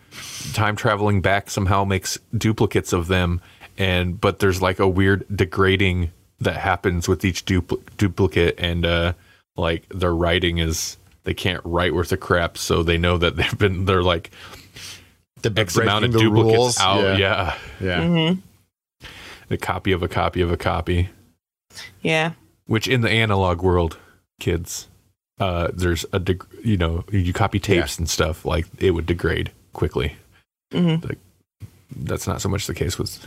[0.54, 3.42] time traveling back somehow makes duplicates of them,
[3.80, 9.14] and but there's like a weird degrading that happens with each dupl- duplicate, and uh,
[9.58, 13.58] like their writing is they can't write worth a crap, so they know that they've
[13.58, 14.30] been they're like
[15.42, 16.80] The X amount of duplicates rules.
[16.80, 17.58] out, yeah.
[17.82, 18.02] Yeah.
[18.02, 18.40] mm-hmm
[19.50, 21.10] a copy of a copy of a copy.
[22.02, 22.34] yeah.
[22.66, 23.98] which in the analog world
[24.40, 24.88] kids
[25.40, 29.52] uh there's a deg- you know you copy tapes and stuff like it would degrade
[29.74, 30.16] quickly
[30.72, 31.06] mm-hmm.
[31.06, 31.18] Like,
[31.96, 33.26] that's not so much the case with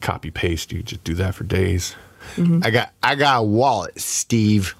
[0.00, 1.96] copy paste you just do that for days
[2.62, 4.74] I got I got a wallet, Steve.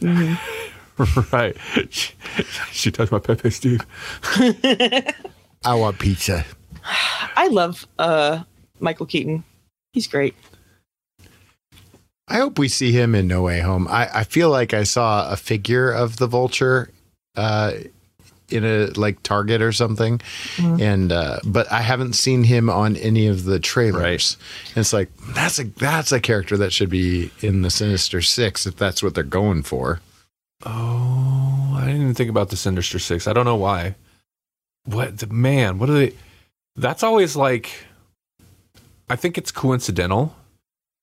[0.00, 0.34] hmm
[1.32, 1.56] right
[1.90, 2.14] she,
[2.70, 3.84] she touched my pepe steve
[5.64, 6.44] I want pizza.
[7.36, 8.42] I love uh,
[8.80, 9.44] Michael Keaton.
[9.94, 10.34] He's great.
[12.28, 13.88] I hope we see him in No Way Home.
[13.88, 16.90] I, I feel like I saw a figure of the vulture
[17.34, 17.72] uh,
[18.50, 20.20] in a like Target or something.
[20.58, 24.36] And uh, but I haven't seen him on any of the trailers.
[24.36, 24.36] Right.
[24.76, 28.66] And it's like that's a that's a character that should be in the Sinister Six
[28.66, 30.00] if that's what they're going for.
[30.64, 33.94] oh i didn't even think about the sinister six i don't know why
[34.86, 36.12] what the man what are they
[36.76, 37.84] that's always like
[39.10, 40.34] i think it's coincidental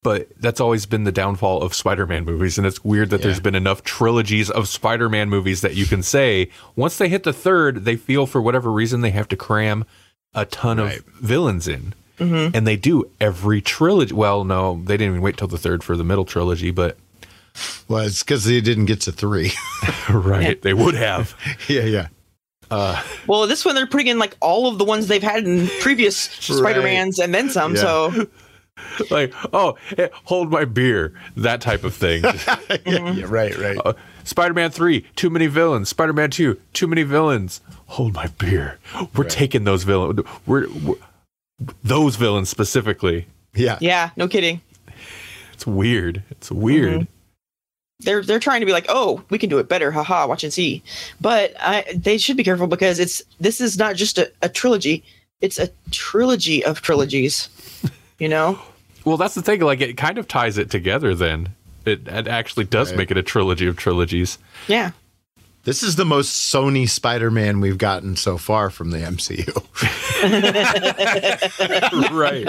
[0.04, 3.28] but that's always been the downfall of Spider-Man movies, and it's weird that Yeah.
[3.28, 7.34] there's been enough trilogies of Spider-Man movies that you can say once they hit the
[7.34, 9.86] third, they feel for whatever reason they have to cram
[10.34, 10.99] a ton Right.
[10.99, 12.56] of villains in, Mm-hmm.
[12.56, 14.14] and they do every trilogy.
[14.14, 16.97] Well, no, they didn't even wait till the third for the middle trilogy, but
[17.88, 19.52] Well, it's because they didn't get to three.
[20.10, 21.36] right, they would have.
[21.68, 22.08] yeah, yeah.
[22.72, 25.68] Uh, Well, this one they're putting in like all of the ones they've had in
[25.82, 27.76] previous Spider-Mans and then some.
[27.76, 27.82] Yeah.
[27.82, 28.28] So
[29.11, 32.23] like, oh, hey, hold my beer, that type of thing.
[32.86, 33.77] yeah, yeah, right, right.
[33.84, 35.89] Uh, Spider-Man three, too many villains.
[35.89, 37.61] Spider-Man two, too many villains.
[37.88, 38.77] Hold my beer.
[39.15, 39.29] We're Right.
[39.29, 40.19] taking those villains.
[40.45, 40.95] We're, we're
[41.84, 43.27] those villains specifically.
[43.53, 43.77] yeah.
[43.82, 44.61] yeah, no kidding.
[45.53, 46.23] It's weird.
[46.32, 47.07] It's weird.
[47.99, 50.51] They're they're trying to be like, oh, we can do it better, haha, watch and
[50.51, 50.82] see.
[51.19, 55.03] But I, they should be careful because it's this is not just a, a trilogy;
[55.39, 57.49] it's a trilogy of trilogies.
[58.22, 58.59] You know?
[59.03, 59.61] Well, that's the thing.
[59.61, 61.15] Like, it kind of ties it together.
[61.15, 61.49] Then
[61.86, 62.97] it, it actually does Right.
[62.99, 64.38] make it a trilogy of trilogies.
[64.67, 64.91] Yeah.
[65.63, 69.47] This is the most Sony Spider-Man we've gotten so far from the MCU.
[72.11, 72.47] right.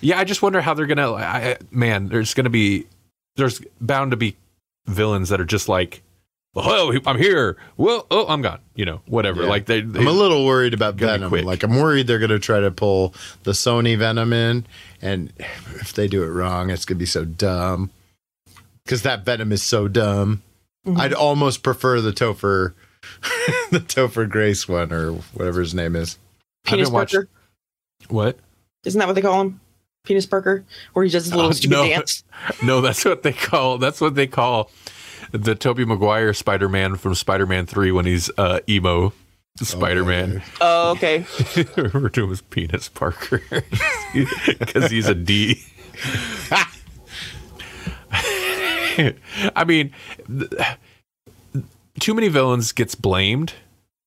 [0.00, 1.12] yeah, I just wonder how they're gonna.
[1.12, 2.86] I, I- man, there's gonna be,
[3.36, 4.36] there's bound to be
[4.86, 6.02] villains that are just like,
[6.56, 7.56] oh, I'm here.
[7.76, 8.60] Well, oh, I'm gone.
[8.74, 9.42] You know, whatever.
[9.42, 9.48] Yeah.
[9.48, 11.30] Like they, they I'm a little worried about Venom.
[11.32, 14.66] Like I'm worried they're going to try to pull the Sony Venom in,
[15.02, 15.32] and
[15.80, 17.90] if they do it wrong, it's going to be so dumb.
[18.84, 20.42] Because that Venom is so dumb.
[20.86, 20.98] Mhm.
[20.98, 22.74] I'd almost prefer the Topher,
[23.70, 26.18] the Topher Grace one or whatever his name is.
[26.64, 27.28] Penis haven't watched- Parker.
[28.08, 28.38] what?
[28.84, 29.60] Isn't that what they call him?
[30.04, 31.88] Penis Parker, where he does his little Oh, stupid no.
[31.88, 32.22] dance.
[32.62, 33.78] No, that's what they call.
[33.78, 34.70] That's what they call
[35.34, 39.12] the Tobey Maguire Spider-Man from Spider-Man Three when he's uh, emo
[39.56, 40.42] Spider-Man.
[40.60, 41.18] Oh, okay.
[41.76, 43.42] Refer to him as Penis Parker
[44.12, 45.62] because he's a D.
[49.56, 49.92] I mean,
[52.00, 53.54] too many villains gets blamed,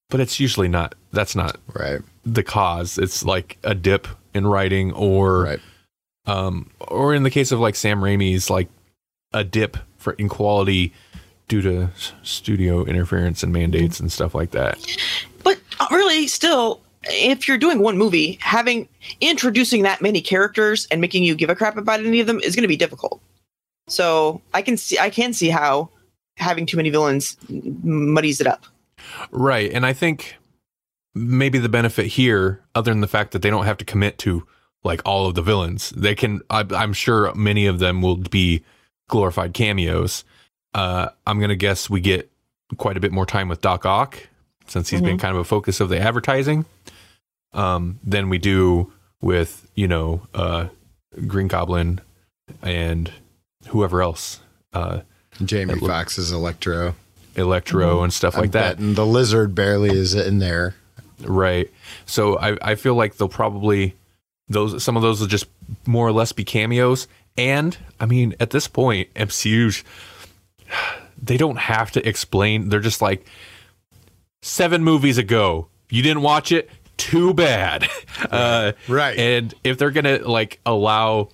[0.09, 0.95] but it's usually not.
[1.11, 2.01] That's not Right.
[2.25, 2.97] the cause.
[2.97, 5.59] It's like a dip in writing, or Right.
[6.25, 8.69] um, or in the case of like Sam Raimi's, like
[9.33, 10.93] a dip for in quality
[11.47, 11.89] due to
[12.23, 14.77] studio interference and mandates and stuff like that.
[15.43, 18.87] But uh, really, still, if you're doing one movie, having
[19.21, 22.55] introducing that many characters and making you give a crap about any of them is
[22.55, 23.21] going to be difficult.
[23.87, 25.89] So I can see I can see how
[26.35, 28.65] having too many villains muddies it up.
[29.31, 29.71] Right.
[29.71, 30.35] And I think
[31.15, 34.45] maybe the benefit here, other than the fact that they don't have to commit to
[34.83, 38.63] like all of the villains, they can, I, I'm sure many of them will be
[39.09, 40.23] glorified cameos.
[40.73, 42.31] Uh, I'm going to guess we get
[42.77, 44.27] quite a bit more time with Doc Ock
[44.67, 46.65] since he's been kind of a focus of the advertising
[47.53, 48.91] um, than we do
[49.21, 50.67] with, you know, uh,
[51.25, 52.01] Green Goblin
[52.61, 53.11] and
[53.69, 54.41] whoever else,
[54.73, 55.01] uh,
[55.43, 56.95] Jamie Foxx's Electro.
[57.35, 58.79] Electro and stuff like that.
[58.79, 60.75] And the lizard barely is in there.
[61.21, 61.71] Right.
[62.05, 63.95] So I, I feel like they'll probably
[64.49, 65.45] those some of those will just
[65.85, 67.07] more or less be cameos.
[67.37, 69.83] And I mean, at this point, MCU
[71.21, 72.69] they don't have to explain.
[72.69, 73.25] They're just like
[74.41, 75.67] seven movies ago.
[75.89, 76.69] You didn't watch it?
[76.97, 77.87] Too bad.
[78.31, 79.17] Uh, Right.
[79.17, 81.29] And if they're gonna like allow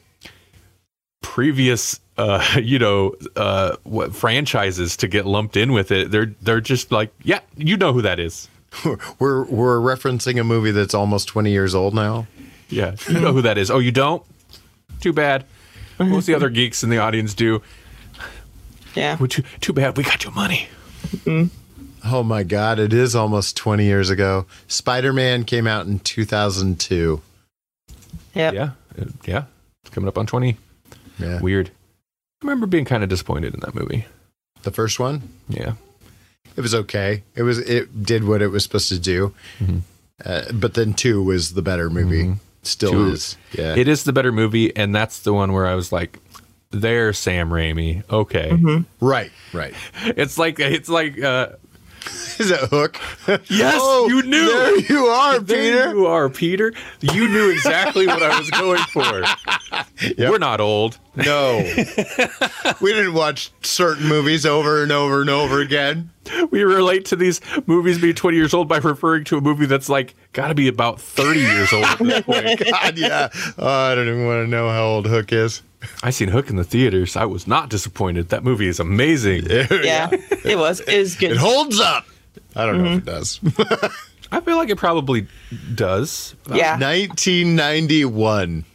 [1.22, 6.60] previous uh you know uh what franchises to get lumped in with it they're they're
[6.62, 8.50] just like yeah you know who that is
[9.20, 12.26] We're we're referencing a movie that's almost 20 years old now.
[12.70, 13.70] Yeah, you know who that is.
[13.70, 14.24] Oh, you don't?
[15.00, 15.46] Too bad.
[16.00, 17.62] Most the other geeks in the audience do.
[18.96, 19.18] Yeah.
[19.18, 19.98] Well, too, too bad.
[19.98, 20.68] We got your money.
[21.08, 21.56] Mm-hmm.
[22.06, 24.46] Oh my god, it is almost 20 years ago.
[24.68, 27.22] Spider-Man came out in 2002.
[28.36, 28.54] Yep.
[28.54, 28.72] Yeah,
[29.26, 29.44] yeah.
[29.84, 30.58] It's coming up on twenty.
[31.20, 31.40] Yeah.
[31.42, 31.70] Weird.
[31.70, 34.06] I remember being kind of disappointed in that movie.
[34.64, 35.74] The first one, Yeah,
[36.56, 37.24] it was okay.
[37.36, 39.34] It was it did what it was supposed to do.
[39.60, 39.78] Mm-hmm.
[40.26, 42.24] Uh, but then 2 was the better movie.
[42.24, 42.34] Mm-hmm.
[42.64, 43.38] Still Two- is.
[43.58, 43.76] Yeah.
[43.76, 46.18] it is the better movie, and that's the one where I was like,
[46.74, 49.74] "There's Sam Raimi." Okay, right, right.
[50.04, 51.50] it's like it's like uh,
[52.40, 53.00] Is it Hook?
[53.50, 54.46] Yes, Oh, you knew.
[54.48, 55.96] There you are, There Peter.
[55.96, 56.74] you are, Peter.
[57.00, 59.24] You knew exactly what I was going for.
[60.18, 60.98] We're not old.
[61.16, 61.60] No.
[62.82, 66.10] we didn't watch certain movies over and over and over again.
[66.52, 69.90] we relate to these movies being 20 years old by referring to a movie that's
[69.90, 72.64] like got to be about 30 years old at this oh point.
[72.70, 73.30] God, yeah.
[73.58, 75.62] Oh, I don't even want to know how old Hook is.
[76.02, 77.16] I seen Hook in the theaters.
[77.18, 78.30] I was not disappointed.
[78.30, 79.48] That movie is amazing.
[79.50, 80.10] Yeah.
[80.12, 80.80] it was.
[80.82, 81.32] It was good.
[81.32, 82.06] It holds up.
[82.56, 83.40] I don't know if it does.
[84.32, 85.28] I feel like it probably
[85.76, 86.36] does.
[86.50, 86.78] yeah.
[86.80, 88.66] 1991.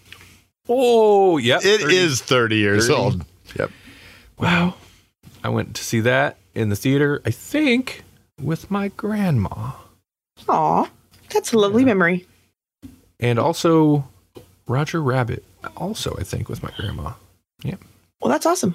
[0.68, 1.58] Oh, yeah.
[1.62, 3.00] It is 30 years 30.
[3.00, 3.24] old.
[3.58, 3.70] Yep.
[4.38, 4.74] Wow.
[5.42, 8.02] I went to see that in the theater, I think,
[8.40, 9.72] with my grandma.
[10.48, 10.88] Aw.
[11.30, 12.26] That's a lovely memory.
[13.20, 14.08] And also
[14.66, 15.44] Roger Rabbit.
[15.76, 17.12] Also, I think, with my grandma.
[17.62, 17.76] Yeah.
[18.20, 18.74] Well, that's awesome.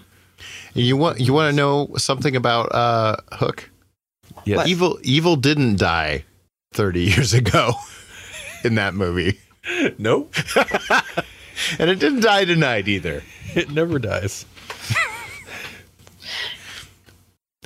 [0.74, 3.70] You want you want to know something about uh, Hook?
[4.46, 4.58] Yeah.
[4.58, 4.68] What?
[4.68, 6.26] Evil Evil didn't die
[6.74, 7.74] 30 years ago
[8.64, 9.40] in that movie.
[9.98, 10.36] Nope.
[11.80, 13.24] And it didn't die tonight either.
[13.56, 14.46] It never dies.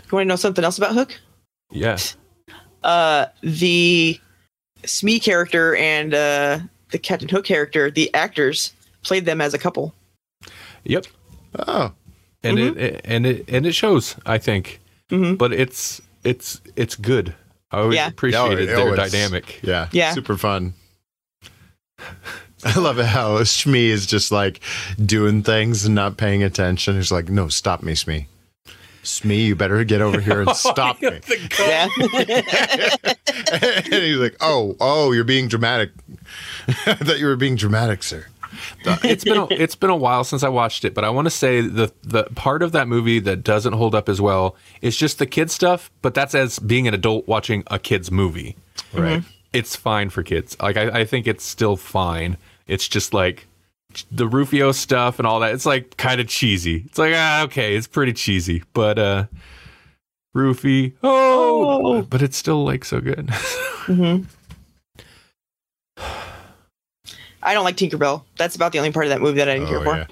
[0.10, 1.20] You want to know something else about Hook?
[1.72, 1.97] Yeah.
[2.84, 4.18] Uh, the
[4.86, 6.60] Smee character and uh,
[6.91, 8.72] the Captain Hook character, the actors
[9.03, 9.93] played them as a couple.
[10.86, 11.08] Yep.
[11.68, 11.91] Oh.
[12.43, 14.80] and it, it and it and it shows i think
[15.10, 15.38] Mhm.
[15.39, 17.34] but it's it's it's good
[17.72, 18.08] i always Yeah.
[18.08, 19.89] appreciated Oh, their it's- dynamic Yeah.
[19.91, 20.14] Yeah.
[20.14, 20.74] Super fun.
[22.64, 24.62] I love it how Smee is just like
[25.03, 26.95] doing things and not paying attention.
[26.95, 28.28] He's like, no, stop me, Smee.
[29.08, 31.20] Smee, you better get over here and stop me.
[31.60, 31.88] Yeah.
[33.51, 35.91] and he's like, oh, oh, you're being dramatic.
[36.68, 38.26] I thought you were being dramatic, sir.
[39.03, 41.30] it's been a, it's been a while since i watched it but i want to
[41.30, 45.20] say the the part of that movie that doesn't hold up as well is just
[45.20, 48.55] the kid stuff but that's as being an adult watching a kid's movie
[48.93, 49.22] Right.
[49.53, 52.38] it's fine for kids like i, I think it's still fine
[52.68, 53.47] it's just like
[54.12, 57.76] the rufio stuff and all that it's like kind of cheesy it's like ah, okay
[57.76, 59.26] it's pretty cheesy but uh
[60.36, 62.02] Rufy, oh, Oh.
[62.04, 63.28] but it's still like so good.
[63.88, 64.18] hmm
[67.41, 68.24] I don't like Tinkerbell.
[68.38, 69.98] That's about the only part of that movie that I didn't care Oh, for.
[69.98, 70.06] yeah.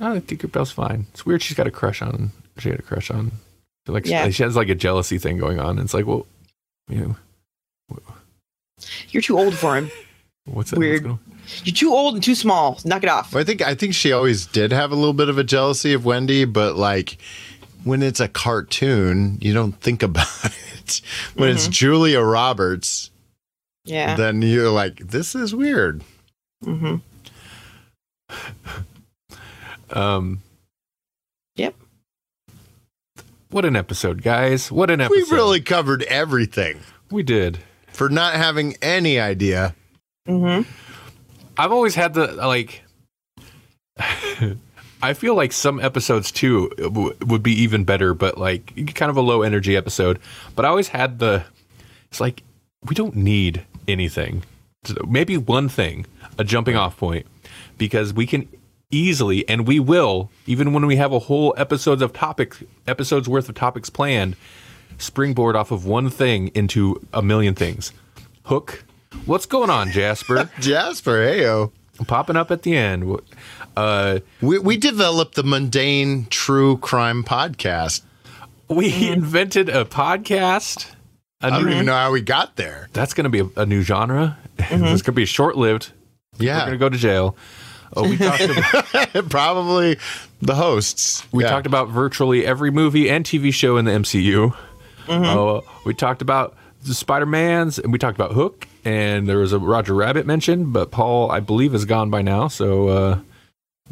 [0.00, 1.06] I think Tinkerbell's fine.
[1.10, 1.42] It's weird.
[1.42, 2.30] She's got a crush on.
[2.58, 3.32] She had a crush on.
[3.86, 4.28] Like Yeah.
[4.30, 5.78] she has like a jealousy thing going on.
[5.78, 6.26] It's like, well,
[6.88, 7.16] you know,
[9.10, 9.90] You're too old for him.
[10.44, 10.78] what's that?
[10.78, 11.06] Weird.
[11.06, 11.20] What's
[11.64, 12.78] You're too old and too small.
[12.84, 13.32] Knock it off.
[13.34, 15.92] Well, I think I think she always did have a little bit of a jealousy
[15.92, 17.18] of Wendy, but like
[17.84, 21.00] when it's a cartoon, you don't think about it.
[21.34, 23.10] When it's Julia Roberts,
[23.84, 24.14] Yeah.
[24.16, 26.02] then you're like, this is weird.
[26.64, 26.96] hmm
[29.90, 30.42] Um.
[31.56, 31.74] Yep.
[33.50, 34.70] What an episode, guys!
[34.72, 35.14] What an episode.
[35.14, 35.34] We episode.
[35.36, 36.80] really covered everything
[37.10, 37.58] we did.
[37.92, 39.74] for not having any idea
[40.28, 40.68] Mm-hmm.
[41.58, 42.82] I've always had the like.
[45.02, 49.20] I feel like some episodes too would be even better, but like kind of a
[49.20, 50.18] low energy episode.
[50.54, 51.44] But I always had the.
[52.10, 52.42] It's like
[52.84, 54.42] we don't need anything.
[55.06, 56.06] Maybe one thing,
[56.38, 57.26] a jumping off point,
[57.76, 58.48] because we can
[58.90, 63.48] easily and we will, even when we have a whole episodes of topics, episodes worth
[63.48, 64.36] of topics planned,
[64.98, 67.92] springboard off of one thing into a million things.
[68.44, 68.84] Hook.
[69.24, 70.50] What's going on, Jasper?
[70.60, 71.72] Jasper, heyo.
[72.06, 73.20] Popping up at the end.
[73.76, 78.02] Uh, We we developed the mundane true crime podcast.
[78.68, 80.92] we invented a podcast.
[81.40, 82.88] I don't even know how we got there.
[82.92, 84.38] That's going to be a, a new genre.
[84.58, 85.92] it's going to be short lived.
[86.38, 86.58] Yeah.
[86.60, 87.36] We're going to go to jail.
[87.94, 88.42] Oh, we talked
[89.14, 89.96] about, probably
[90.42, 91.24] the hosts.
[91.32, 91.50] we Yeah.
[91.50, 94.54] talked about virtually every movie and TV show in the MCU.
[95.08, 99.52] Uh, we talked about the Spider Mans, and we talked about Hook, and there was
[99.52, 103.18] a Roger Rabbit mentioned, but Paul, I believe, is gone by now, so uh,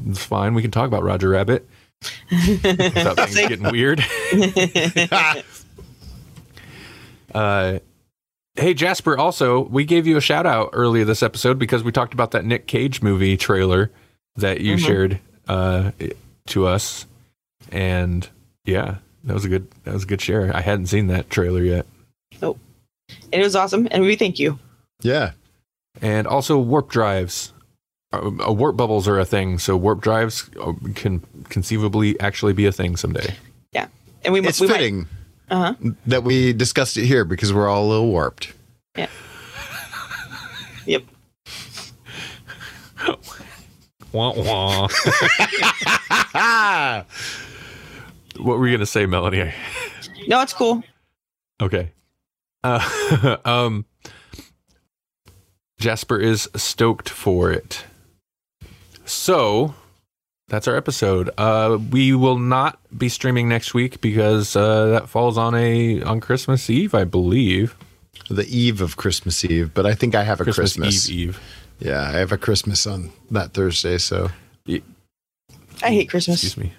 [0.06, 0.54] it's fine.
[0.54, 1.68] We can talk about Roger Rabbit
[2.30, 3.98] without things getting weird.
[7.34, 7.80] uh,
[8.54, 12.14] hey Jasper, also we gave you a shout out earlier this episode because we talked
[12.14, 13.90] about that Nick Cage movie trailer
[14.36, 15.18] that you shared
[15.48, 15.90] uh,
[16.46, 17.04] to us,
[17.72, 18.28] and
[18.64, 20.54] yeah, that was a good that was a good share.
[20.54, 21.84] I hadn't seen that trailer yet,
[23.32, 24.60] And it was awesome, and we thank you.
[25.04, 25.32] Yeah.
[26.02, 27.52] and also warp drives.
[28.12, 32.64] Uh, uh, warp bubbles are a thing, so warp drives uh, can conceivably actually be
[32.66, 33.34] a thing someday.
[33.72, 33.86] Yeah,
[34.24, 35.06] and we It's we might- fitting
[35.50, 35.74] uh-huh.
[36.06, 38.52] that we discussed it here because we're all a little warped.
[38.96, 39.08] Yeah.
[40.86, 41.02] Yep.
[44.12, 44.88] Wah, wah.
[46.36, 47.04] Ah,
[48.38, 49.52] what were you gonna say, Melanie?
[50.28, 50.84] No, it's cool.
[51.60, 51.90] Okay.
[52.62, 53.84] Uh, um,
[55.78, 57.84] Jasper is stoked for it.
[59.04, 59.74] So
[60.48, 61.30] that's our episode.
[61.36, 66.20] Uh, we will not be streaming next week because uh, that falls on a on
[66.20, 67.76] Christmas Eve, I believe.
[68.30, 71.10] the eve of Christmas Eve, but I think I have a Christmas, Christmas.
[71.10, 71.40] Eve Eve.
[71.80, 74.30] Yeah, I have a Christmas on that Thursday, so
[75.82, 76.42] I hate Christmas.
[76.42, 76.72] Excuse me.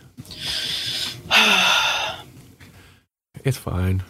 [3.43, 4.01] it's fine.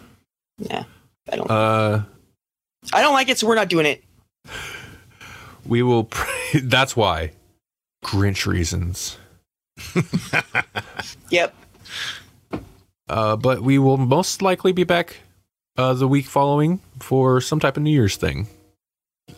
[0.58, 0.84] Yeah,
[1.30, 1.50] I don't.
[1.50, 2.02] Uh,
[2.92, 4.04] I don't like it, so we're not doing it.
[5.66, 6.04] We will.
[6.04, 7.32] Pray, that's why.
[8.04, 9.18] Grinch reasons.
[11.30, 11.54] Yep.
[13.08, 15.18] Uh, but we will most likely be back
[15.76, 18.46] uh, the week following for some type of New Year's thing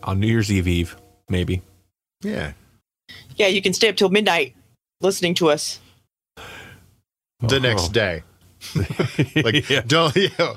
[0.02, 0.96] on New Year's Eve Eve,
[1.28, 1.62] maybe.
[2.22, 2.52] yeah.
[3.36, 4.54] Yeah, you can stay up till midnight
[5.00, 5.80] listening to us.
[7.40, 8.22] The next day.
[8.74, 9.82] Like like yeah.
[9.86, 10.56] don't you know,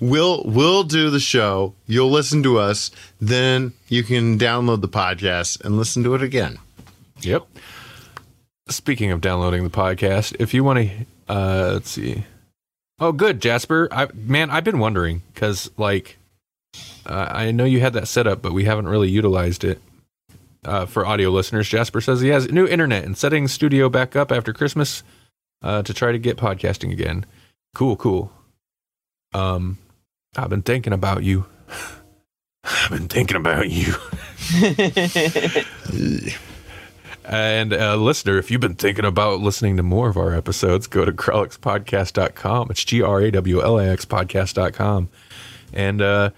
[0.00, 5.64] we'll we'll do the show, you'll listen to us, then you can download the podcast
[5.64, 6.58] and listen to it again.
[7.20, 7.46] Yep.
[8.68, 12.24] Speaking of downloading the podcast, if you want to, uh, let's see.
[12.98, 13.88] Oh, good, Jasper.
[13.90, 16.18] I man, I've been wondering because like,
[17.06, 19.80] uh, I know you had that set up, but we haven't really utilized it.
[20.64, 24.32] Uh, for audio listeners, Jasper says he has new internet and setting studio back up
[24.32, 25.02] after Christmas
[25.62, 27.26] uh, to try to get podcasting again.
[27.74, 28.32] Cool, cool.
[29.34, 29.78] Um,
[30.36, 31.44] I've been thinking about you.
[32.64, 33.94] I've been thinking about you.
[37.26, 41.06] And uh, listener, if you've been thinking about listening to more of our episodes, go
[41.06, 42.70] to grawlixpodcast.com.
[42.70, 45.08] It's G R A W L A X podcast.com.
[45.72, 46.30] And, uh,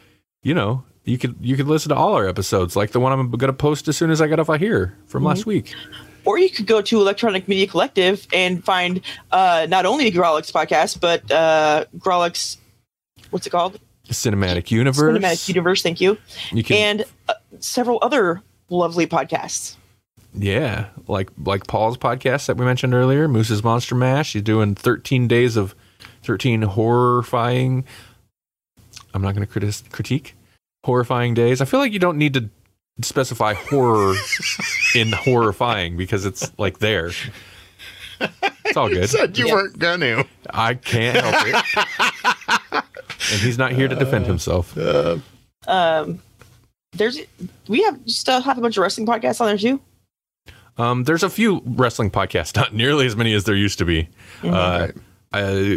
[0.45, 3.31] you know, you could you could listen to all our episodes, like the one I'm
[3.33, 5.75] going to post as soon as I get off of here from last week.
[6.25, 9.01] or you could go to Electronic Media Collective and find
[9.33, 12.59] uh, not only the Grawlix podcast, but uh, Grawlix,
[13.31, 13.79] what's it called?
[14.09, 15.19] Cinematic Universe.
[15.19, 15.83] Cinematic Universe.
[15.83, 16.17] Thank you.
[16.53, 19.77] You can, And uh, several other lovely podcasts.
[20.35, 24.33] yeah, like like Paul's podcast that we mentioned earlier, Moose's Monster Mash.
[24.35, 25.75] He's doing 13 days of
[26.23, 27.85] 13 horrifying.
[29.15, 30.35] I'm not going to critis- critique
[30.85, 31.61] horrifying days.
[31.61, 32.49] I feel like you don't need to
[33.03, 34.15] specify horror
[34.95, 37.11] in horrifying because it's like there.
[38.21, 39.11] It's all You good.
[39.11, 39.53] said you Yeah.
[39.55, 40.25] weren't gonna.
[40.51, 41.65] I can't help
[42.73, 42.85] it.
[43.33, 44.77] And he's not here to defend himself.
[45.67, 46.21] Um,
[46.93, 47.19] there's
[47.69, 49.81] we have still have a bunch of wrestling podcasts on there too.
[50.79, 54.09] Um, there's a few wrestling podcasts, not nearly as many as there used to be.
[54.45, 54.89] Uh,
[55.33, 55.77] uh,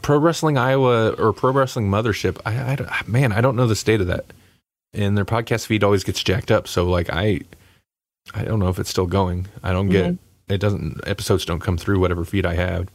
[0.00, 2.40] Pro Wrestling Iowa or Pro Wrestling Mothership.
[2.46, 4.26] I, I man, I don't know the state of that.
[4.94, 6.68] And their podcast feed always gets jacked up.
[6.68, 7.40] So like I,
[8.34, 9.46] I don't know if it's still going.
[9.62, 10.16] I don't get
[10.48, 10.60] it.
[10.60, 12.88] Doesn't episodes don't come through whatever feed I have.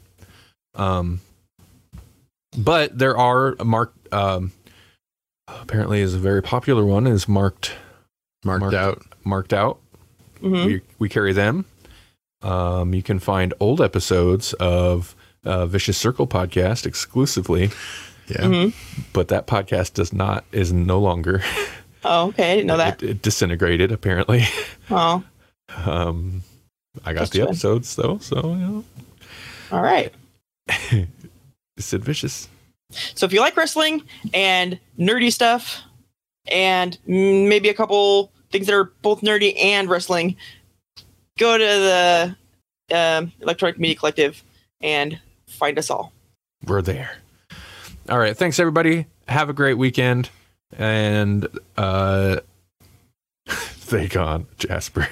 [0.76, 1.22] Um,
[2.58, 4.14] but there are marked.
[4.14, 4.52] Um,
[5.48, 7.74] apparently, is a very popular one is marked
[8.44, 9.02] Marked, out.
[9.24, 9.80] marked out.
[10.42, 11.66] We, we carry them.
[12.42, 17.72] Um, you can find old episodes of uh, Vicious Circle podcast exclusively,
[18.28, 18.70] Yeah.
[19.14, 21.42] but that podcast does not is no longer.
[22.04, 22.52] Oh, okay.
[22.52, 23.02] I didn't know that.
[23.02, 24.44] It, it disintegrated apparently.
[24.90, 25.24] Oh,
[25.86, 26.44] Um,
[27.04, 27.48] I got That's the good.
[27.50, 28.84] episodes though, so you know,
[29.72, 30.14] all right.
[31.78, 32.48] Sid Vicious.
[32.92, 35.82] So if you like wrestling and nerdy stuff,
[36.48, 40.36] and maybe a couple things that are both nerdy and wrestling,
[41.38, 42.36] go to
[42.90, 44.42] the um, Electronic Media Collective
[44.82, 46.14] and find us all.
[46.66, 47.18] We're there.
[48.10, 48.36] All right.
[48.38, 49.06] Thanks, everybody.
[49.28, 50.30] Have a great weekend.
[50.78, 51.48] And
[51.78, 52.38] uh
[53.90, 55.08] they gone, Jasper.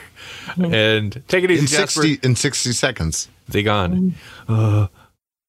[0.58, 2.02] and take it easy, In Jasper.
[2.02, 3.30] 60 in 60 seconds.
[3.48, 4.16] They gone.
[4.48, 4.88] Uh,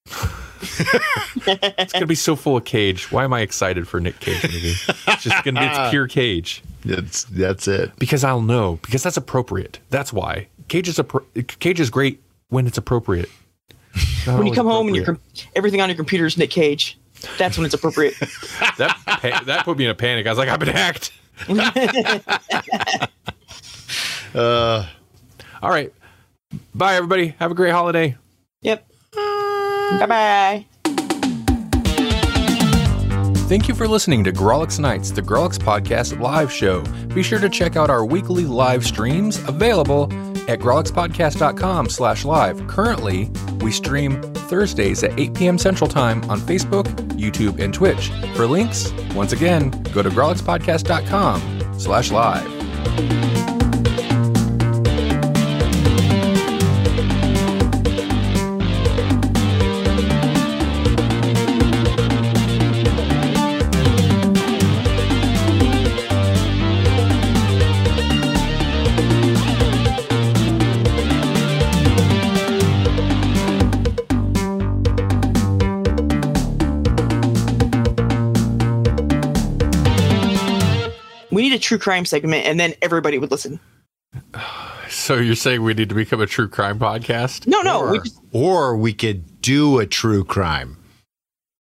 [0.62, 3.11] it's gonna be so full of Cage.
[3.12, 4.74] Why am I excited for Nick Cage movie?
[5.09, 7.93] It's just gonna be it's pure Cage It's that's it.
[7.99, 9.78] because I'll know because that's appropriate.
[9.91, 11.24] That's why Cage is appro-
[11.59, 13.28] Cage is great when it's appropriate.
[14.27, 15.19] Not When you come home and your
[15.55, 16.99] everything on your computer is Nick Cage,
[17.39, 18.15] that's when it's appropriate.
[18.78, 20.27] that pa- that put me in a panic.
[20.27, 21.12] I was like, I've been hacked.
[24.35, 24.87] Uh
[25.62, 25.93] All right.
[26.74, 27.28] Bye, everybody.
[27.39, 28.16] Have a great holiday.
[28.61, 28.87] yep.
[29.99, 30.67] Bye bye.
[33.49, 36.83] Thank you for listening to Grawlix Nights, the Grawlix Podcast live show.
[37.15, 40.13] Be sure to check out our weekly live streams available
[40.51, 42.67] at grawlixpodcast.com slash live.
[42.67, 43.31] Currently,
[43.61, 45.59] we stream Thursdays at 8 p.m.
[45.59, 48.09] Central Time on Facebook, YouTube, and Twitch.
[48.35, 53.66] For links, once again, go to grawlixpodcast.com slash live.
[81.67, 83.59] True crime segment, and then everybody would listen.
[84.89, 87.47] So you're saying we need to become a true crime podcast?
[87.47, 87.81] No, no.
[87.81, 90.77] or, We just, or we could do a true crime.